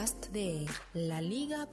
Podcast 0.00 0.32
de 0.32 0.66
laliga.fm. 0.94 1.68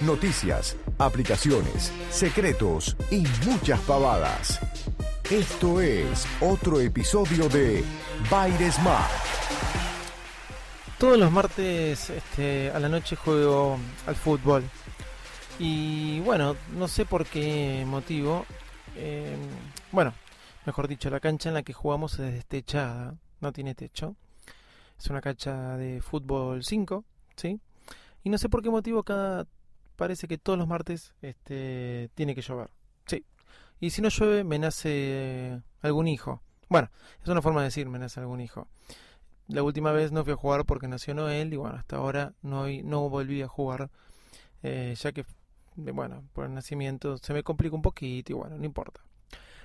Noticias, 0.00 0.76
aplicaciones, 0.96 1.92
secretos 2.08 2.96
y 3.10 3.26
muchas 3.46 3.78
pavadas. 3.80 4.58
Esto 5.30 5.82
es 5.82 6.26
otro 6.40 6.80
episodio 6.80 7.50
de 7.50 7.84
Baires. 8.30 8.76
Todos 10.98 11.18
los 11.18 11.30
martes 11.30 12.08
este, 12.08 12.70
a 12.70 12.80
la 12.80 12.88
noche 12.88 13.16
juego 13.16 13.76
al 14.06 14.16
fútbol. 14.16 14.64
Y 15.58 16.20
bueno, 16.20 16.56
no 16.74 16.88
sé 16.88 17.04
por 17.04 17.26
qué 17.26 17.84
motivo. 17.86 18.46
eh, 18.96 19.36
bueno, 19.90 20.14
mejor 20.64 20.88
dicho, 20.88 21.10
la 21.10 21.20
cancha 21.20 21.50
en 21.50 21.54
la 21.54 21.62
que 21.62 21.74
jugamos 21.74 22.14
es 22.14 22.32
destechada, 22.32 23.14
no 23.42 23.52
tiene 23.52 23.74
techo. 23.74 24.16
Es 24.98 25.08
una 25.08 25.20
cancha 25.20 25.76
de 25.76 26.00
fútbol 26.00 26.64
5, 26.64 27.04
¿sí? 27.36 27.60
Y 28.24 28.30
no 28.30 28.38
sé 28.38 28.48
por 28.48 28.62
qué 28.62 28.70
motivo 28.70 29.02
cada 29.02 29.46
parece 29.96 30.26
que 30.26 30.38
todos 30.38 30.58
los 30.58 30.68
martes 30.68 31.12
este 31.20 32.10
tiene 32.14 32.34
que 32.34 32.42
llover. 32.42 32.70
Sí. 33.06 33.24
Y 33.80 33.90
si 33.90 34.00
no 34.00 34.08
llueve 34.08 34.44
me 34.44 34.58
nace 34.58 35.60
algún 35.80 36.08
hijo. 36.08 36.40
Bueno, 36.68 36.90
es 37.22 37.28
una 37.28 37.42
forma 37.42 37.60
de 37.60 37.66
decir 37.66 37.88
me 37.88 37.98
nace 37.98 38.20
algún 38.20 38.40
hijo. 38.40 38.68
La 39.48 39.62
última 39.62 39.92
vez 39.92 40.12
no 40.12 40.24
fui 40.24 40.32
a 40.32 40.36
jugar 40.36 40.64
porque 40.64 40.88
nació 40.88 41.14
Noel 41.14 41.52
y 41.52 41.56
bueno, 41.56 41.76
hasta 41.76 41.96
ahora 41.96 42.32
no, 42.42 42.66
no 42.84 43.08
volví 43.10 43.42
a 43.42 43.48
jugar 43.48 43.90
eh, 44.62 44.94
ya 44.96 45.12
que, 45.12 45.24
bueno, 45.76 46.24
por 46.32 46.46
el 46.46 46.54
nacimiento 46.54 47.18
se 47.18 47.32
me 47.32 47.42
complica 47.42 47.74
un 47.74 47.82
poquito 47.82 48.32
y 48.32 48.34
bueno, 48.34 48.56
no 48.56 48.64
importa. 48.64 49.00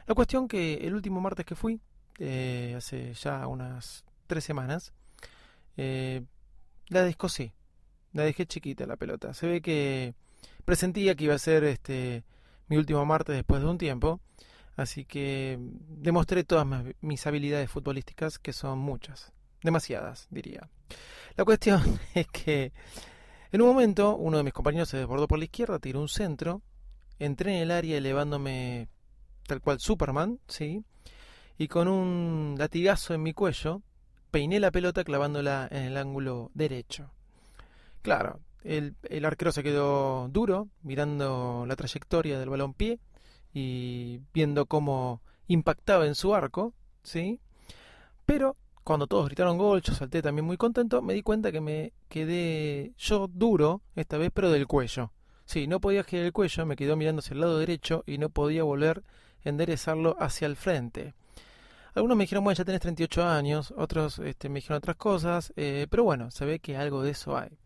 La 0.07 0.15
cuestión 0.15 0.47
que 0.47 0.75
el 0.75 0.95
último 0.95 1.21
martes 1.21 1.45
que 1.45 1.55
fui, 1.55 1.79
eh, 2.19 2.73
hace 2.77 3.13
ya 3.13 3.47
unas 3.47 4.03
tres 4.27 4.43
semanas, 4.43 4.93
eh, 5.77 6.23
la 6.89 7.03
descosí, 7.03 7.51
la 8.13 8.23
dejé 8.23 8.45
chiquita 8.45 8.85
la 8.85 8.95
pelota. 8.97 9.33
Se 9.33 9.47
ve 9.47 9.61
que 9.61 10.13
presentía 10.65 11.15
que 11.15 11.25
iba 11.25 11.35
a 11.35 11.39
ser 11.39 11.63
este 11.63 12.23
mi 12.67 12.77
último 12.77 13.05
martes 13.05 13.35
después 13.35 13.61
de 13.61 13.67
un 13.67 13.77
tiempo, 13.77 14.19
así 14.75 15.05
que 15.05 15.57
demostré 15.87 16.43
todas 16.43 16.67
mis- 17.01 17.27
habilidades 17.27 17.69
futbolísticas, 17.71 18.39
que 18.39 18.51
son 18.53 18.79
muchas, 18.79 19.31
demasiadas, 19.63 20.27
diría. 20.29 20.69
La 21.37 21.45
cuestión 21.45 21.81
es 22.13 22.27
que 22.27 22.73
en 23.51 23.61
un 23.61 23.67
momento 23.69 24.15
uno 24.17 24.37
de 24.37 24.43
mis 24.43 24.53
compañeros 24.53 24.89
se 24.89 24.97
desbordó 24.97 25.27
por 25.27 25.39
la 25.39 25.45
izquierda, 25.45 25.79
tiró 25.79 26.01
un 26.01 26.09
centro, 26.09 26.61
entré 27.19 27.55
en 27.55 27.61
el 27.63 27.71
área 27.71 27.97
elevándome 27.97 28.89
tal 29.47 29.61
cual 29.61 29.79
Superman, 29.79 30.39
¿sí? 30.47 30.83
Y 31.57 31.67
con 31.67 31.87
un 31.87 32.55
latigazo 32.57 33.13
en 33.13 33.23
mi 33.23 33.33
cuello, 33.33 33.81
peiné 34.31 34.59
la 34.59 34.71
pelota 34.71 35.03
clavándola 35.03 35.67
en 35.71 35.83
el 35.83 35.97
ángulo 35.97 36.51
derecho. 36.53 37.09
Claro, 38.01 38.39
el, 38.63 39.25
arquero 39.25 39.51
se 39.51 39.63
quedó 39.63 40.27
duro, 40.29 40.67
mirando 40.83 41.65
la 41.67 41.75
trayectoria 41.75 42.39
del 42.39 42.49
balón 42.49 42.73
pie 42.73 42.99
y 43.53 44.21
viendo 44.33 44.65
cómo 44.65 45.21
impactaba 45.47 46.05
en 46.05 46.15
su 46.15 46.35
arco, 46.35 46.73
¿sí? 47.03 47.39
Pero 48.25 48.55
cuando 48.83 49.07
todos 49.07 49.25
gritaron 49.25 49.57
gol, 49.57 49.81
yo 49.81 49.93
salté 49.93 50.21
también 50.21 50.45
muy 50.45 50.57
contento, 50.57 51.01
me 51.01 51.13
di 51.13 51.23
cuenta 51.23 51.51
que 51.51 51.61
me 51.61 51.93
quedé 52.09 52.93
yo 52.97 53.27
duro, 53.27 53.81
esta 53.95 54.17
vez, 54.17 54.31
pero 54.33 54.51
del 54.51 54.67
cuello. 54.67 55.11
Sí, 55.45 55.67
no 55.67 55.79
podía 55.79 56.03
girar 56.03 56.25
el 56.25 56.33
cuello, 56.33 56.65
me 56.65 56.75
quedó 56.75 56.97
mirando 56.97 57.19
hacia 57.19 57.33
el 57.33 57.41
lado 57.41 57.57
derecho 57.57 58.03
y 58.05 58.17
no 58.17 58.29
podía 58.29 58.63
volver 58.63 59.03
a 59.45 59.49
enderezarlo 59.49 60.17
hacia 60.19 60.45
el 60.45 60.55
frente. 60.57 61.15
Algunos 61.97 62.15
me 62.15 62.25
dijeron, 62.25 62.43
bueno, 62.43 62.55
ya 62.55 62.63
tenés 62.63 62.81
38 62.81 63.25
años, 63.25 63.73
otros 63.75 64.19
este, 64.19 64.49
me 64.49 64.59
dijeron 64.59 64.77
otras 64.77 64.97
cosas, 64.97 65.51
eh, 65.55 65.87
pero 65.89 66.03
bueno, 66.03 66.29
se 66.29 66.45
ve 66.45 66.59
que 66.59 66.77
algo 66.77 67.01
de 67.01 67.09
eso 67.09 67.35
hay. 67.35 67.57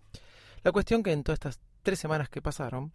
La 0.64 0.72
cuestión 0.72 1.04
que 1.04 1.12
en 1.12 1.22
todas 1.22 1.36
estas 1.36 1.60
tres 1.84 2.00
semanas 2.00 2.30
que 2.30 2.42
pasaron, 2.42 2.94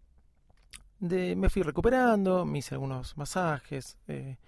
de, 0.99 1.37
me 1.37 1.51
fui 1.51 1.61
recuperando, 1.61 2.47
me 2.47 2.61
hice 2.61 2.75
algunos 2.75 3.19
masajes, 3.19 3.99
eh, 4.09 4.39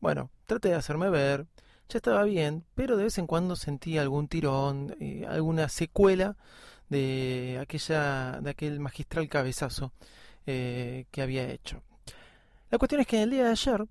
bueno, 0.00 0.30
traté 0.46 0.70
de 0.70 0.76
hacerme 0.76 1.10
ver, 1.10 1.46
ya 1.90 1.98
estaba 1.98 2.24
bien, 2.24 2.64
pero 2.74 2.96
de 2.96 3.04
vez 3.04 3.18
en 3.18 3.26
cuando 3.26 3.54
sentí 3.54 3.98
algún 3.98 4.26
tirón, 4.26 4.96
eh, 4.98 5.26
alguna 5.28 5.68
secuela 5.68 6.38
de 6.88 7.58
aquella, 7.60 8.40
de 8.40 8.48
aquel 8.48 8.80
magistral 8.80 9.28
cabezazo 9.28 9.92
que 10.46 11.22
había 11.22 11.50
hecho. 11.50 11.82
La 12.70 12.78
cuestión 12.78 13.02
es 13.02 13.06
que 13.06 13.18
en 13.18 13.24
el 13.24 13.30
día 13.30 13.44
de 13.44 13.50
ayer 13.50 13.84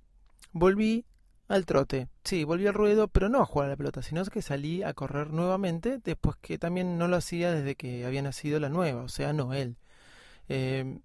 volví 0.51 1.05
al 1.49 1.65
trote. 1.65 2.07
Sí, 2.23 2.43
volví 2.45 2.67
al 2.67 2.73
ruedo, 2.75 3.07
pero 3.07 3.27
no 3.29 3.41
a 3.41 3.45
jugar 3.45 3.67
a 3.67 3.71
la 3.71 3.77
pelota, 3.77 4.01
sino 4.03 4.23
que 4.25 4.41
salí 4.41 4.83
a 4.83 4.93
correr 4.93 5.31
nuevamente, 5.31 5.99
después 6.03 6.35
que 6.41 6.57
también 6.59 6.97
no 6.97 7.07
lo 7.07 7.17
hacía 7.17 7.51
desde 7.51 7.75
que 7.75 8.05
había 8.05 8.21
nacido 8.21 8.59
la 8.59 8.69
nueva, 8.69 9.01
o 9.03 9.09
sea, 9.09 9.33
Noel. 9.33 9.77
Eh, 10.49 10.99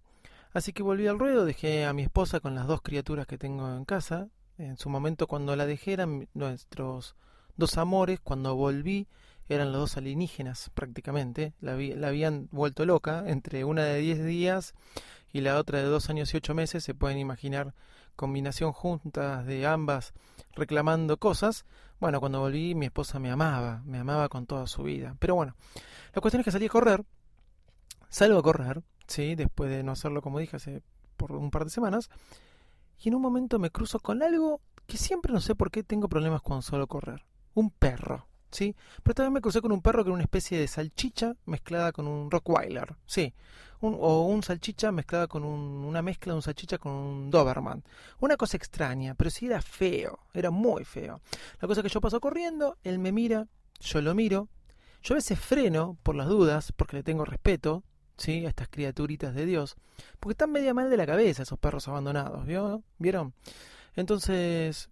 así 0.53 0.73
que 0.73 0.83
volví 0.83 1.07
al 1.09 1.19
ruedo, 1.19 1.45
dejé 1.47 1.87
a 1.87 1.93
mi 1.95 2.03
esposa 2.03 2.41
con 2.41 2.55
las 2.55 2.67
dos 2.69 2.83
criaturas 2.83 3.27
que 3.27 3.39
tengo 3.39 3.75
en 3.77 3.85
casa. 3.87 4.29
En 4.59 4.79
su 4.79 4.91
momento 4.91 5.27
cuando 5.29 5.57
la 5.57 5.67
dejé 5.67 5.95
eran 5.95 6.29
nuestros 6.35 7.17
dos 7.57 7.79
amores, 7.79 8.21
cuando 8.21 8.57
volví 8.57 9.09
eran 9.49 9.73
los 9.73 9.81
dos 9.83 9.97
alienígenas 9.99 10.71
prácticamente, 10.75 11.55
la, 11.61 11.75
vi- 11.75 11.95
la 11.95 12.09
habían 12.09 12.49
vuelto 12.53 12.87
loca, 12.87 13.25
entre 13.29 13.65
una 13.65 13.85
de 13.85 14.01
10 14.01 14.25
días 14.25 14.75
y 15.33 15.41
la 15.41 15.59
otra 15.59 15.79
de 15.79 15.85
dos 15.85 16.11
años 16.11 16.33
y 16.33 16.37
ocho 16.39 16.55
meses, 16.55 16.85
se 16.85 16.95
pueden 16.95 17.19
imaginar 17.19 17.75
combinación 18.17 18.73
juntas 18.73 19.47
de 19.47 19.67
ambas 19.67 20.13
reclamando 20.55 21.19
cosas. 21.19 21.65
Bueno, 22.01 22.21
cuando 22.21 22.41
volví 22.41 22.75
mi 22.75 22.87
esposa 22.87 23.19
me 23.19 23.31
amaba, 23.31 23.83
me 23.85 23.99
amaba 23.99 24.29
con 24.29 24.47
toda 24.47 24.67
su 24.67 24.83
vida. 24.83 25.17
Pero 25.19 25.35
bueno, 25.35 25.57
la 26.13 26.21
cuestión 26.21 26.41
es 26.41 26.45
que 26.45 26.51
salí 26.51 26.67
a 26.67 26.71
correr, 26.71 27.05
salgo 28.09 28.39
a 28.39 28.43
correr, 28.43 28.83
sí, 29.07 29.35
después 29.35 29.71
de 29.71 29.83
no 29.83 29.93
hacerlo 29.93 30.23
como 30.23 30.39
dije 30.39 30.57
hace 30.57 30.83
por 31.17 31.33
un 31.33 31.51
par 31.51 31.65
de 31.65 31.71
semanas, 31.71 32.11
y 32.99 33.09
en 33.09 33.15
un 33.15 33.23
momento 33.23 33.59
me 33.59 33.71
cruzo 33.71 34.01
con 34.01 34.23
algo 34.23 34.61
que 34.87 34.97
siempre 34.97 35.33
no 35.33 35.41
sé 35.41 35.55
por 35.55 35.71
qué 35.71 35.83
tengo 35.83 36.09
problemas 36.09 36.43
con 36.43 36.63
solo 36.63 36.87
correr. 36.87 37.25
Un 37.55 37.71
perro, 37.71 38.27
Pero 39.03 39.25
vez 39.25 39.31
me 39.33 39.41
crucé 39.41 39.61
con 39.61 39.73
un 39.73 39.83
perro 39.83 40.05
que 40.05 40.09
era 40.11 40.15
una 40.15 40.23
especie 40.23 40.59
de 40.59 40.69
salchicha 40.69 41.35
mezclada 41.47 41.93
con 41.93 42.07
un 42.07 42.31
Rottweiler, 42.31 42.95
sí. 43.07 43.33
Un- 43.81 43.97
o 44.01 44.23
un 44.27 44.43
salchicha 44.43 44.93
mezclada 44.93 45.27
con 45.27 45.45
un- 45.45 45.85
una 45.85 46.01
mezcla 46.03 46.33
de 46.33 46.37
un 46.37 46.43
salchicha 46.43 46.79
con 46.79 46.93
un 46.93 47.31
Doberman. 47.31 47.83
Una 48.21 48.37
cosa 48.37 48.57
extraña, 48.57 49.15
pero 49.15 49.29
sí 49.31 49.47
era 49.47 49.61
feo, 49.61 50.21
era 50.33 50.51
muy 50.51 50.85
feo. 50.85 51.21
La 51.61 51.69
cosa 51.69 51.83
que 51.83 51.89
yo 51.89 52.01
paso 52.01 52.21
corriendo, 52.21 52.79
él 52.85 52.99
me 52.99 53.13
mira, 53.13 53.47
yo 53.81 54.01
lo 54.01 54.15
miro, 54.15 54.49
yo 55.03 55.15
a 55.15 55.17
veces 55.17 55.39
freno 55.39 55.99
por 56.03 56.15
las 56.15 56.29
dudas, 56.29 56.73
porque 56.73 56.97
le 56.97 57.03
tengo 57.03 57.25
respeto, 57.27 57.83
¿sí? 58.17 58.47
A 58.47 58.49
estas 58.49 58.69
criaturitas 58.69 59.35
de 59.35 59.45
Dios, 59.45 59.77
porque 60.21 60.33
están 60.33 60.53
media 60.53 60.73
mal 60.73 60.89
de 60.89 60.97
la 60.97 61.05
cabeza 61.07 61.43
esos 61.43 61.59
perros 61.59 61.87
abandonados, 61.89 62.47
¿vio? 62.47 62.83
¿Vieron? 62.99 63.35
Entonces, 63.97 64.89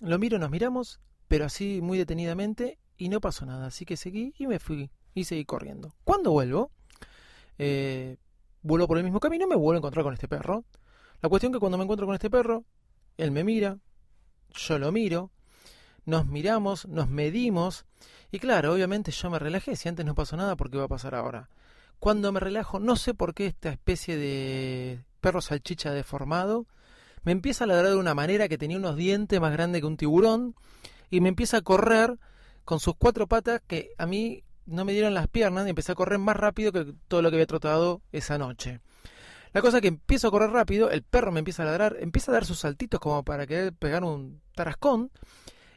lo 0.00 0.18
miro, 0.18 0.38
nos 0.38 0.50
miramos, 0.50 1.00
pero 1.28 1.44
así 1.44 1.80
muy 1.82 1.98
detenidamente, 1.98 2.78
y 2.96 3.08
no 3.08 3.20
pasó 3.20 3.46
nada, 3.46 3.66
así 3.66 3.84
que 3.84 3.96
seguí 3.96 4.34
y 4.38 4.46
me 4.46 4.58
fui, 4.58 4.90
y 5.14 5.24
seguí 5.24 5.44
corriendo. 5.44 5.94
Cuando 6.04 6.30
vuelvo, 6.30 6.70
eh, 7.58 8.16
vuelvo 8.62 8.86
por 8.86 8.98
el 8.98 9.04
mismo 9.04 9.20
camino 9.20 9.44
y 9.44 9.48
me 9.48 9.56
vuelvo 9.56 9.74
a 9.74 9.78
encontrar 9.78 10.04
con 10.04 10.14
este 10.14 10.28
perro. 10.28 10.64
La 11.20 11.28
cuestión 11.28 11.52
que 11.52 11.58
cuando 11.58 11.78
me 11.78 11.84
encuentro 11.84 12.06
con 12.06 12.14
este 12.14 12.30
perro, 12.30 12.64
él 13.16 13.30
me 13.30 13.44
mira, 13.44 13.78
yo 14.54 14.78
lo 14.78 14.92
miro, 14.92 15.30
nos 16.04 16.26
miramos, 16.26 16.86
nos 16.86 17.08
medimos, 17.08 17.84
y 18.30 18.38
claro, 18.38 18.74
obviamente 18.74 19.12
yo 19.12 19.30
me 19.30 19.38
relajé, 19.38 19.76
si 19.76 19.88
antes 19.88 20.04
no 20.04 20.14
pasó 20.14 20.36
nada, 20.36 20.56
¿por 20.56 20.70
qué 20.70 20.78
va 20.78 20.84
a 20.84 20.88
pasar 20.88 21.14
ahora? 21.14 21.48
Cuando 21.98 22.30
me 22.32 22.40
relajo, 22.40 22.78
no 22.78 22.96
sé 22.96 23.14
por 23.14 23.34
qué 23.34 23.46
esta 23.46 23.70
especie 23.70 24.16
de 24.16 25.04
perro 25.20 25.40
salchicha 25.40 25.92
deformado 25.92 26.66
me 27.26 27.32
empieza 27.32 27.64
a 27.64 27.66
ladrar 27.66 27.90
de 27.90 27.96
una 27.96 28.14
manera 28.14 28.48
que 28.48 28.58
tenía 28.58 28.76
unos 28.76 28.94
dientes 28.94 29.40
más 29.40 29.52
grandes 29.52 29.80
que 29.80 29.86
un 29.86 29.96
tiburón 29.96 30.54
y 31.10 31.20
me 31.20 31.28
empieza 31.28 31.56
a 31.56 31.62
correr 31.62 32.18
con 32.66 32.80
sus 32.80 32.96
cuatro 32.96 33.26
patas 33.28 33.62
que 33.66 33.92
a 33.96 34.06
mí 34.06 34.42
no 34.66 34.84
me 34.84 34.92
dieron 34.92 35.14
las 35.14 35.28
piernas 35.28 35.66
y 35.66 35.70
empecé 35.70 35.92
a 35.92 35.94
correr 35.94 36.18
más 36.18 36.36
rápido 36.36 36.72
que 36.72 36.92
todo 37.06 37.22
lo 37.22 37.30
que 37.30 37.36
había 37.36 37.46
trotado 37.46 38.02
esa 38.12 38.36
noche. 38.36 38.80
La 39.52 39.62
cosa 39.62 39.78
es 39.78 39.82
que 39.82 39.88
empiezo 39.88 40.28
a 40.28 40.30
correr 40.32 40.50
rápido, 40.50 40.90
el 40.90 41.02
perro 41.02 41.30
me 41.30 41.38
empieza 41.38 41.62
a 41.62 41.66
ladrar, 41.66 41.96
empieza 42.00 42.32
a 42.32 42.34
dar 42.34 42.44
sus 42.44 42.58
saltitos 42.58 43.00
como 43.00 43.22
para 43.22 43.46
querer 43.46 43.72
pegar 43.72 44.02
un 44.02 44.42
tarascón, 44.54 45.12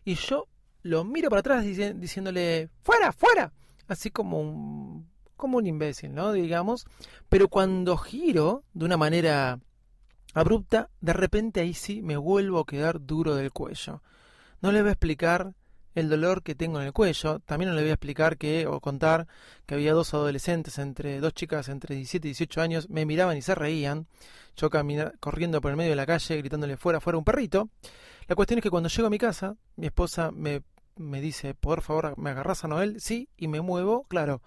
y 0.03 0.15
yo 0.15 0.47
lo 0.81 1.03
miro 1.05 1.29
para 1.29 1.41
atrás 1.41 1.63
diciéndole, 1.63 2.69
fuera, 2.81 3.13
fuera, 3.13 3.53
así 3.87 4.09
como 4.09 4.41
un, 4.41 5.07
como 5.37 5.59
un 5.59 5.67
imbécil, 5.67 6.13
¿no? 6.13 6.33
Digamos, 6.33 6.87
pero 7.29 7.47
cuando 7.49 7.97
giro 7.97 8.63
de 8.73 8.85
una 8.85 8.97
manera 8.97 9.59
abrupta, 10.33 10.89
de 11.01 11.13
repente 11.13 11.61
ahí 11.61 11.75
sí 11.75 12.01
me 12.01 12.17
vuelvo 12.17 12.59
a 12.59 12.65
quedar 12.65 13.05
duro 13.05 13.35
del 13.35 13.51
cuello. 13.51 14.01
No 14.61 14.71
le 14.71 14.81
voy 14.81 14.89
a 14.89 14.93
explicar 14.93 15.53
el 15.95 16.09
dolor 16.09 16.43
que 16.43 16.55
tengo 16.55 16.79
en 16.79 16.87
el 16.87 16.93
cuello. 16.93 17.39
También 17.39 17.75
le 17.75 17.81
voy 17.81 17.89
a 17.89 17.93
explicar 17.93 18.37
que, 18.37 18.67
o 18.67 18.79
contar 18.79 19.27
que 19.65 19.75
había 19.75 19.93
dos 19.93 20.13
adolescentes, 20.13 20.77
entre 20.79 21.19
dos 21.19 21.33
chicas 21.33 21.69
entre 21.69 21.95
17 21.95 22.27
y 22.27 22.31
18 22.31 22.61
años, 22.61 22.89
me 22.89 23.05
miraban 23.05 23.37
y 23.37 23.41
se 23.41 23.55
reían. 23.55 24.07
Yo 24.55 24.69
corriendo 25.19 25.61
por 25.61 25.71
el 25.71 25.77
medio 25.77 25.91
de 25.91 25.95
la 25.95 26.05
calle, 26.05 26.37
gritándole 26.37 26.77
fuera, 26.77 26.99
fuera 26.99 27.17
un 27.17 27.23
perrito. 27.23 27.69
La 28.27 28.35
cuestión 28.35 28.59
es 28.59 28.63
que 28.63 28.69
cuando 28.69 28.89
llego 28.89 29.07
a 29.07 29.11
mi 29.11 29.17
casa, 29.17 29.55
mi 29.75 29.87
esposa 29.87 30.31
me, 30.31 30.63
me 30.95 31.21
dice, 31.21 31.55
por 31.55 31.81
favor, 31.81 32.17
¿me 32.17 32.29
agarras 32.29 32.63
a 32.63 32.67
Noel? 32.67 32.99
Sí, 32.99 33.29
y 33.37 33.47
me 33.47 33.61
muevo, 33.61 34.03
claro. 34.07 34.41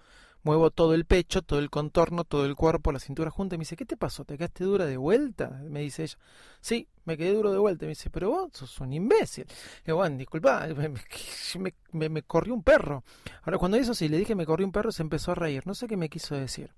Muevo 0.44 0.70
todo 0.70 0.94
el 0.94 1.04
pecho, 1.04 1.42
todo 1.42 1.60
el 1.60 1.70
contorno, 1.70 2.24
todo 2.24 2.46
el 2.46 2.56
cuerpo, 2.56 2.90
la 2.90 2.98
cintura 2.98 3.30
junta 3.30 3.54
y 3.54 3.58
me 3.58 3.62
dice, 3.62 3.76
¿qué 3.76 3.84
te 3.84 3.96
pasó? 3.96 4.24
¿Te 4.24 4.36
quedaste 4.36 4.64
dura 4.64 4.86
de 4.86 4.96
vuelta? 4.96 5.50
Me 5.68 5.80
dice 5.80 6.02
ella. 6.02 6.18
Sí, 6.60 6.88
me 7.04 7.16
quedé 7.16 7.32
duro 7.32 7.52
de 7.52 7.58
vuelta. 7.58 7.84
Me 7.86 7.90
dice, 7.90 8.10
pero 8.10 8.30
vos 8.30 8.50
sos 8.52 8.80
un 8.80 8.92
imbécil. 8.92 9.46
Y 9.82 9.86
digo, 9.86 9.98
bueno, 9.98 10.16
disculpa, 10.16 10.66
me, 11.92 12.08
me, 12.08 12.22
corrió 12.22 12.54
un 12.54 12.64
perro. 12.64 13.04
Ahora, 13.42 13.58
cuando 13.58 13.76
eso 13.76 13.94
sí, 13.94 14.08
le 14.08 14.18
dije 14.18 14.34
me 14.34 14.44
corrió 14.44 14.66
un 14.66 14.72
perro, 14.72 14.90
se 14.90 15.02
empezó 15.02 15.30
a 15.30 15.36
reír. 15.36 15.64
No 15.66 15.74
sé 15.74 15.86
qué 15.86 15.96
me 15.96 16.08
quiso 16.08 16.34
decir. 16.34 16.72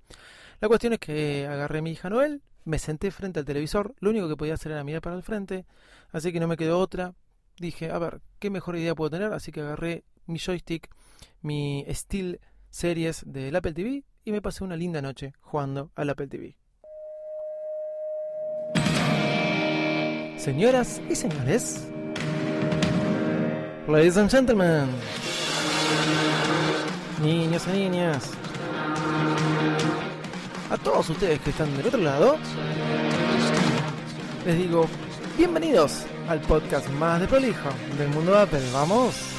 La 0.61 0.69
cuestión 0.69 0.93
es 0.93 0.99
que 0.99 1.47
agarré 1.47 1.79
a 1.79 1.83
mi 1.83 1.93
hija 1.93 2.11
Noel, 2.11 2.43
me 2.65 2.79
senté 2.79 3.11
frente 3.11 3.41
al 3.41 3.45
televisor, 3.45 3.95
lo 4.01 4.11
único 4.11 4.29
que 4.29 4.37
podía 4.37 4.55
hacer 4.55 4.73
era 4.73 4.85
mirar 4.85 5.03
para 5.03 5.17
el 5.17 5.23
frente, 5.23 5.67
así 6.13 6.33
que 6.33 6.41
no 6.41 6.49
me 6.49 6.57
quedó 6.57 6.79
otra. 6.79 7.15
Dije, 7.59 7.91
a 7.91 7.99
ver, 7.99 8.21
¿qué 8.39 8.51
mejor 8.51 8.77
idea 8.77 8.95
puedo 8.95 9.11
tener? 9.11 9.33
Así 9.33 9.53
que 9.53 9.61
agarré 9.61 10.05
mi 10.27 10.39
joystick, 10.39 10.89
mi 11.43 11.85
Steel 11.91 12.41
series 12.75 13.23
del 13.25 13.55
Apple 13.55 13.73
TV 13.73 14.03
y 14.25 14.33
me 14.33 14.43
pasé 14.43 14.65
una 14.65 14.77
linda 14.77 15.01
noche 15.01 15.33
jugando 15.41 15.93
al 15.95 16.11
Apple 16.11 16.27
TV. 16.27 16.57
Señoras 20.37 21.01
y 21.09 21.15
señores, 21.15 21.87
ladies 23.87 24.17
and 24.17 24.29
gentlemen, 24.29 24.89
niños 27.23 27.65
y 27.69 27.79
niñas, 27.79 28.33
a 30.69 30.77
todos 30.77 31.09
ustedes 31.11 31.41
que 31.41 31.51
están 31.51 31.75
del 31.77 31.87
otro 31.87 32.01
lado, 32.01 32.37
les 34.45 34.59
digo 34.59 34.87
bienvenidos 35.39 36.07
al 36.29 36.41
podcast 36.41 36.91
más 36.91 37.21
de 37.21 37.29
prolijo 37.29 37.69
del 37.97 38.09
mundo 38.09 38.37
Apple. 38.37 38.63
Vamos. 38.73 39.34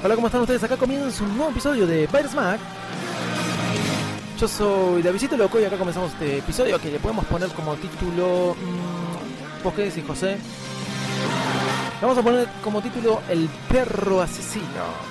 Hola, 0.00 0.14
¿cómo 0.14 0.28
están 0.28 0.42
ustedes? 0.42 0.62
Acá 0.62 0.76
comienza 0.76 1.24
un 1.24 1.36
nuevo 1.36 1.50
episodio 1.50 1.84
de 1.84 2.06
Virus 2.06 2.34
Mac. 2.34 2.60
Yo 4.38 4.46
soy 4.46 5.02
Davidito 5.02 5.36
Loco 5.36 5.58
y 5.58 5.64
acá 5.64 5.76
comenzamos 5.76 6.12
este 6.12 6.38
episodio 6.38 6.80
que 6.80 6.92
le 6.92 7.00
podemos 7.00 7.24
poner 7.26 7.48
como 7.48 7.74
título. 7.74 8.54
Mmm, 8.54 9.64
¿Vos 9.64 9.74
qué 9.74 9.86
decís, 9.86 10.04
José? 10.06 10.38
vamos 12.00 12.16
a 12.16 12.22
poner 12.22 12.46
como 12.62 12.80
título 12.80 13.20
El 13.28 13.48
perro 13.68 14.20
asesino. 14.22 15.08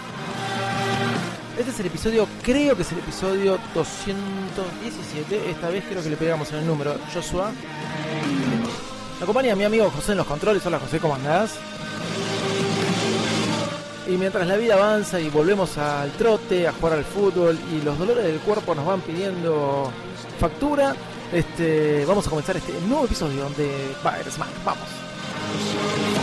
Este 1.60 1.72
es 1.72 1.80
el 1.82 1.88
episodio, 1.88 2.26
creo 2.42 2.78
que 2.78 2.84
es 2.84 2.92
el 2.94 3.00
episodio 3.00 3.60
217. 3.76 5.50
Esta 5.50 5.68
vez 5.68 5.84
creo 5.90 6.02
que 6.02 6.12
le 6.12 6.16
pegamos 6.16 6.50
en 6.54 6.60
el 6.60 6.68
número. 6.68 6.96
Joshua. 7.14 7.52
Me 9.20 9.24
acompaña 9.24 9.54
mi 9.54 9.66
amigo 9.66 9.90
José 9.90 10.14
en 10.14 10.20
los 10.20 10.28
controles. 10.28 10.66
Hola 10.66 10.80
José, 10.80 11.00
¿cómo 11.00 11.16
andás? 11.16 11.56
Y 14.08 14.18
mientras 14.18 14.48
la 14.48 14.56
vida 14.56 14.76
avanza 14.76 15.20
y 15.20 15.30
volvemos 15.30 15.78
al 15.78 16.12
trote, 16.12 16.68
a 16.68 16.72
jugar 16.72 16.94
al 16.94 17.04
fútbol 17.04 17.58
y 17.74 17.84
los 17.84 18.00
dolores 18.00 18.24
del 18.24 18.40
cuerpo 18.40 18.74
nos 18.74 18.86
van 18.86 19.02
pidiendo 19.02 19.92
factura, 20.40 20.96
este, 21.34 22.06
vamos 22.06 22.26
a 22.26 22.30
comenzar 22.30 22.56
este 22.56 22.74
nuevo 22.88 23.06
episodio 23.06 23.50
de 23.58 23.68
Virus 24.04 24.38
Man. 24.38 24.50
Vamos. 24.64 26.17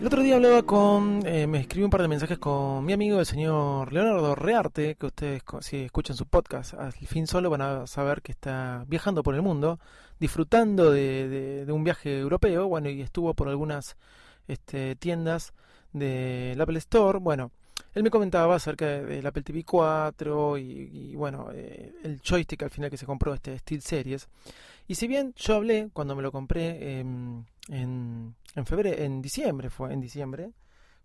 El 0.00 0.06
otro 0.06 0.22
día 0.22 0.36
hablaba 0.36 0.62
con, 0.62 1.20
eh, 1.26 1.46
me 1.46 1.60
escribí 1.60 1.84
un 1.84 1.90
par 1.90 2.00
de 2.00 2.08
mensajes 2.08 2.38
con 2.38 2.82
mi 2.86 2.94
amigo 2.94 3.20
el 3.20 3.26
señor 3.26 3.92
Leonardo 3.92 4.34
Rearte, 4.34 4.94
que 4.94 5.04
ustedes 5.04 5.42
si 5.60 5.76
escuchan 5.76 6.16
su 6.16 6.24
podcast 6.24 6.72
al 6.72 6.94
fin 6.94 7.26
solo 7.26 7.50
van 7.50 7.60
a 7.60 7.86
saber 7.86 8.22
que 8.22 8.32
está 8.32 8.86
viajando 8.88 9.22
por 9.22 9.34
el 9.34 9.42
mundo, 9.42 9.78
disfrutando 10.18 10.90
de, 10.90 11.66
un 11.68 11.84
viaje 11.84 12.18
europeo, 12.18 12.66
bueno, 12.66 12.88
y 12.88 13.02
estuvo 13.02 13.34
por 13.34 13.50
algunas 13.50 13.98
este, 14.48 14.96
tiendas 14.96 15.52
del 15.92 16.58
Apple 16.58 16.78
Store, 16.78 17.18
bueno, 17.18 17.50
él 17.92 18.02
me 18.02 18.08
comentaba 18.08 18.54
acerca 18.54 18.86
del 18.86 19.26
Apple 19.26 19.42
TV 19.42 19.64
4 19.64 20.56
y, 20.56 21.14
bueno, 21.14 21.50
eh, 21.52 21.92
el 22.04 22.22
joystick 22.22 22.62
al 22.62 22.70
final 22.70 22.88
que 22.88 22.96
se 22.96 23.04
compró, 23.04 23.34
este 23.34 23.58
Steel 23.58 23.82
Series. 23.82 24.28
Y 24.90 24.96
si 24.96 25.06
bien 25.06 25.32
yo 25.36 25.54
hablé 25.54 25.88
cuando 25.92 26.16
me 26.16 26.22
lo 26.22 26.32
compré 26.32 26.98
en 26.98 27.46
en 28.56 28.66
febrero, 28.66 29.00
en 29.00 29.22
diciembre 29.22 29.70
fue, 29.70 29.92
en 29.92 30.00
diciembre, 30.00 30.50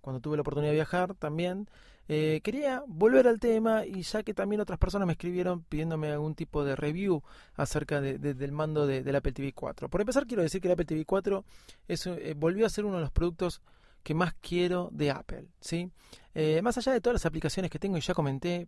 cuando 0.01 0.19
tuve 0.19 0.37
la 0.37 0.41
oportunidad 0.41 0.71
de 0.71 0.77
viajar 0.77 1.13
también, 1.13 1.69
eh, 2.07 2.41
quería 2.43 2.83
volver 2.87 3.27
al 3.27 3.39
tema 3.39 3.85
y 3.85 4.01
ya 4.01 4.23
que 4.23 4.33
también 4.33 4.59
otras 4.59 4.79
personas 4.79 5.05
me 5.05 5.13
escribieron 5.13 5.61
pidiéndome 5.61 6.11
algún 6.11 6.33
tipo 6.33 6.65
de 6.65 6.75
review 6.75 7.21
acerca 7.57 8.01
del 8.01 8.51
mando 8.51 8.87
de, 8.87 9.03
del 9.03 9.17
Apple 9.17 9.33
TV 9.33 9.53
4. 9.53 9.87
Por 9.87 10.01
empezar 10.01 10.25
quiero 10.25 10.41
decir 10.41 10.61
que 10.61 10.67
el 10.67 10.71
Apple 10.71 10.85
TV 10.85 11.05
4 11.05 11.45
es, 11.87 12.07
eh, 12.07 12.33
volvió 12.35 12.65
a 12.65 12.69
ser 12.69 12.85
uno 12.85 12.95
de 12.95 13.01
los 13.01 13.11
productos 13.11 13.61
que 14.01 14.15
más 14.15 14.33
quiero 14.41 14.89
de 14.93 15.11
Apple, 15.11 15.45
¿sí? 15.59 15.91
Eh, 16.33 16.59
más 16.63 16.75
allá 16.79 16.91
de 16.91 17.01
todas 17.01 17.13
las 17.13 17.25
aplicaciones 17.27 17.69
que 17.69 17.77
tengo 17.77 17.99
y 17.99 18.01
ya 18.01 18.15
comenté 18.15 18.67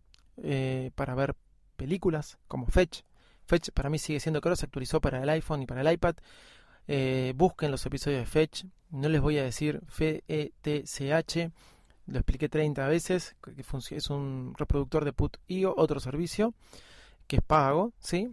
para 0.94 1.16
ver 1.16 1.36
películas 1.76 2.38
como 2.48 2.68
Fetch, 2.68 3.02
Fetch 3.48 3.72
para 3.72 3.90
mí 3.90 3.98
sigue 3.98 4.20
siendo 4.20 4.42
caro, 4.42 4.56
se 4.56 4.66
actualizó 4.66 5.02
para 5.02 5.24
el 5.24 5.30
iPhone 5.30 5.64
y 5.64 5.66
para 5.66 5.82
el 5.82 5.92
iPad. 5.92 6.16
Eh, 6.88 7.34
busquen 7.36 7.72
los 7.72 7.86
episodios 7.86 8.20
de 8.20 8.26
Fetch. 8.26 8.66
No 8.92 9.10
les 9.10 9.22
voy 9.22 9.38
a 9.40 9.44
decir 9.44 9.82
F-E-T-C-H. 9.88 11.52
Lo 12.08 12.20
expliqué 12.20 12.50
30 12.50 12.88
veces. 12.88 13.36
Que 13.42 13.96
es 13.96 14.10
un 14.10 14.54
reproductor 14.58 15.04
de 15.06 15.14
put.io, 15.14 15.74
otro 15.76 16.00
servicio 16.00 16.54
que 17.28 17.38
es 17.38 17.42
pago, 17.42 17.94
¿sí? 18.00 18.30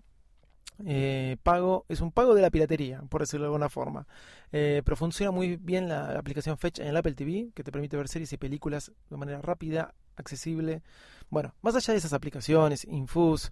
Eh, 0.85 1.37
pago 1.43 1.85
es 1.89 2.01
un 2.01 2.11
pago 2.11 2.35
de 2.35 2.43
la 2.43 2.51
piratería, 2.51 3.03
por 3.09 3.21
decirlo 3.21 3.45
de 3.45 3.49
alguna 3.49 3.69
forma. 3.69 4.07
Eh, 4.53 4.83
pero 4.85 4.97
funciona 4.97 5.31
muy 5.31 5.57
bien 5.57 5.89
la, 5.89 6.19
aplicación 6.19 6.59
Fetch 6.59 6.79
en 6.81 6.89
el 6.89 6.97
Apple 6.97 7.15
TV, 7.15 7.51
que 7.55 7.63
te 7.65 7.73
permite 7.73 7.97
ver 7.97 8.09
series 8.09 8.33
y 8.33 8.37
películas 8.37 8.93
de 9.11 9.17
manera 9.17 9.43
rápida, 9.43 9.95
accesible. 10.17 10.83
Bueno, 11.31 11.55
más 11.63 11.75
allá 11.75 11.93
de 11.93 11.99
esas 11.99 12.13
aplicaciones, 12.13 12.85
Infuse, 12.85 13.51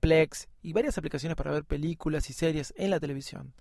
Plex 0.00 0.48
y 0.62 0.72
varias 0.72 0.98
aplicaciones 0.98 1.36
para 1.36 1.52
ver 1.52 1.64
películas 1.64 2.28
y 2.30 2.32
series 2.32 2.74
en 2.76 2.90
la 2.90 3.00
televisión 3.00 3.54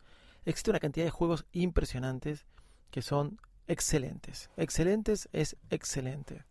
existe 0.45 0.69
una 0.69 0.79
cantidad 0.79 1.05
de 1.05 1.11
juegos 1.11 1.45
impresionantes 1.51 2.45
que 2.91 3.01
son 3.01 3.39
excelentes. 3.67 4.49
Excelentes 4.57 5.27
es 5.33 5.57
excelente. 5.69 6.45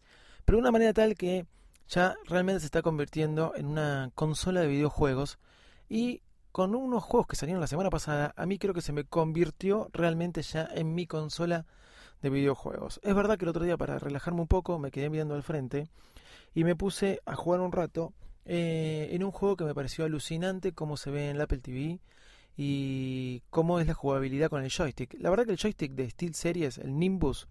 Pero 0.44 0.56
de 0.58 0.62
una 0.62 0.72
manera 0.72 0.92
tal 0.92 1.14
que 1.14 1.46
ya 1.88 2.16
realmente 2.26 2.60
se 2.60 2.66
está 2.66 2.82
convirtiendo 2.82 3.52
en 3.56 3.66
una 3.66 4.10
consola 4.14 4.60
de 4.60 4.66
videojuegos 4.66 5.38
y 5.88 6.22
con 6.50 6.74
unos 6.74 7.02
juegos 7.02 7.26
que 7.26 7.36
salieron 7.36 7.60
la 7.60 7.66
semana 7.66 7.90
pasada, 7.90 8.32
a 8.36 8.46
mí 8.46 8.58
creo 8.58 8.74
que 8.74 8.80
se 8.80 8.92
me 8.92 9.04
convirtió 9.04 9.88
realmente 9.92 10.42
ya 10.42 10.68
en 10.72 10.94
mi 10.94 11.06
consola 11.06 11.66
de 12.20 12.30
videojuegos. 12.30 13.00
Es 13.02 13.14
verdad 13.14 13.38
que 13.38 13.44
el 13.44 13.50
otro 13.50 13.64
día 13.64 13.76
para 13.76 13.98
relajarme 13.98 14.40
un 14.40 14.48
poco 14.48 14.78
me 14.78 14.90
quedé 14.90 15.10
mirando 15.10 15.34
al 15.34 15.42
frente 15.42 15.88
y 16.54 16.64
me 16.64 16.76
puse 16.76 17.20
a 17.26 17.34
jugar 17.34 17.60
un 17.60 17.72
rato 17.72 18.12
eh, 18.44 19.08
en 19.12 19.24
un 19.24 19.30
juego 19.30 19.56
que 19.56 19.64
me 19.64 19.74
pareció 19.74 20.04
alucinante 20.04 20.72
como 20.72 20.96
se 20.96 21.10
ve 21.10 21.30
en 21.30 21.36
el 21.36 21.42
Apple 21.42 21.58
TV 21.58 22.00
y 22.56 23.42
cómo 23.50 23.80
es 23.80 23.86
la 23.86 23.94
jugabilidad 23.94 24.48
con 24.48 24.62
el 24.62 24.70
joystick. 24.70 25.16
La 25.18 25.30
verdad 25.30 25.46
que 25.46 25.52
el 25.52 25.58
joystick 25.58 25.92
de 25.92 26.10
Steel 26.10 26.34
Series, 26.34 26.78
el 26.78 26.98
Nimbus, 26.98 27.48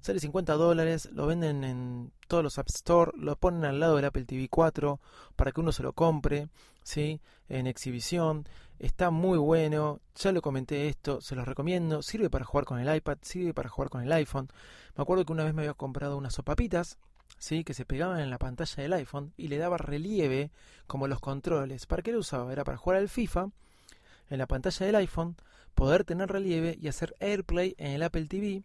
sale 0.00 0.18
50 0.18 0.54
dólares, 0.54 1.08
lo 1.12 1.26
venden 1.26 1.62
en 1.62 2.12
todos 2.26 2.42
los 2.42 2.58
App 2.58 2.68
Store, 2.68 3.12
lo 3.16 3.36
ponen 3.36 3.64
al 3.64 3.78
lado 3.78 3.96
del 3.96 4.06
Apple 4.06 4.24
TV 4.24 4.48
4 4.48 4.98
para 5.36 5.52
que 5.52 5.60
uno 5.60 5.72
se 5.72 5.82
lo 5.82 5.92
compre, 5.92 6.48
¿sí? 6.82 7.20
En 7.48 7.66
exhibición. 7.66 8.48
Está 8.78 9.10
muy 9.10 9.36
bueno, 9.36 10.00
ya 10.14 10.32
lo 10.32 10.40
comenté 10.40 10.88
esto, 10.88 11.20
se 11.20 11.36
los 11.36 11.46
recomiendo. 11.46 12.02
Sirve 12.02 12.30
para 12.30 12.46
jugar 12.46 12.64
con 12.64 12.80
el 12.80 12.94
iPad, 12.94 13.18
sirve 13.20 13.52
para 13.52 13.68
jugar 13.68 13.90
con 13.90 14.02
el 14.02 14.10
iPhone. 14.12 14.48
Me 14.96 15.02
acuerdo 15.02 15.24
que 15.26 15.32
una 15.32 15.44
vez 15.44 15.52
me 15.52 15.62
había 15.62 15.74
comprado 15.74 16.16
unas 16.16 16.34
sopapitas, 16.34 16.98
¿sí? 17.40 17.64
Que 17.64 17.74
se 17.74 17.84
pegaban 17.84 18.20
en 18.20 18.30
la 18.30 18.38
pantalla 18.38 18.82
del 18.82 18.92
iPhone 18.92 19.32
y 19.36 19.48
le 19.48 19.58
daba 19.58 19.78
relieve 19.78 20.52
como 20.86 21.08
los 21.08 21.18
controles. 21.18 21.86
¿Para 21.86 22.02
qué 22.02 22.12
lo 22.12 22.20
usaba? 22.20 22.52
Era 22.52 22.62
para 22.62 22.78
jugar 22.78 22.98
al 22.98 23.08
FIFA 23.08 23.48
en 24.28 24.38
la 24.38 24.46
pantalla 24.46 24.86
del 24.86 24.94
iPhone, 24.94 25.36
poder 25.74 26.04
tener 26.04 26.30
relieve 26.30 26.78
y 26.80 26.86
hacer 26.86 27.16
AirPlay 27.18 27.74
en 27.78 27.92
el 27.92 28.02
Apple 28.04 28.26
TV, 28.26 28.62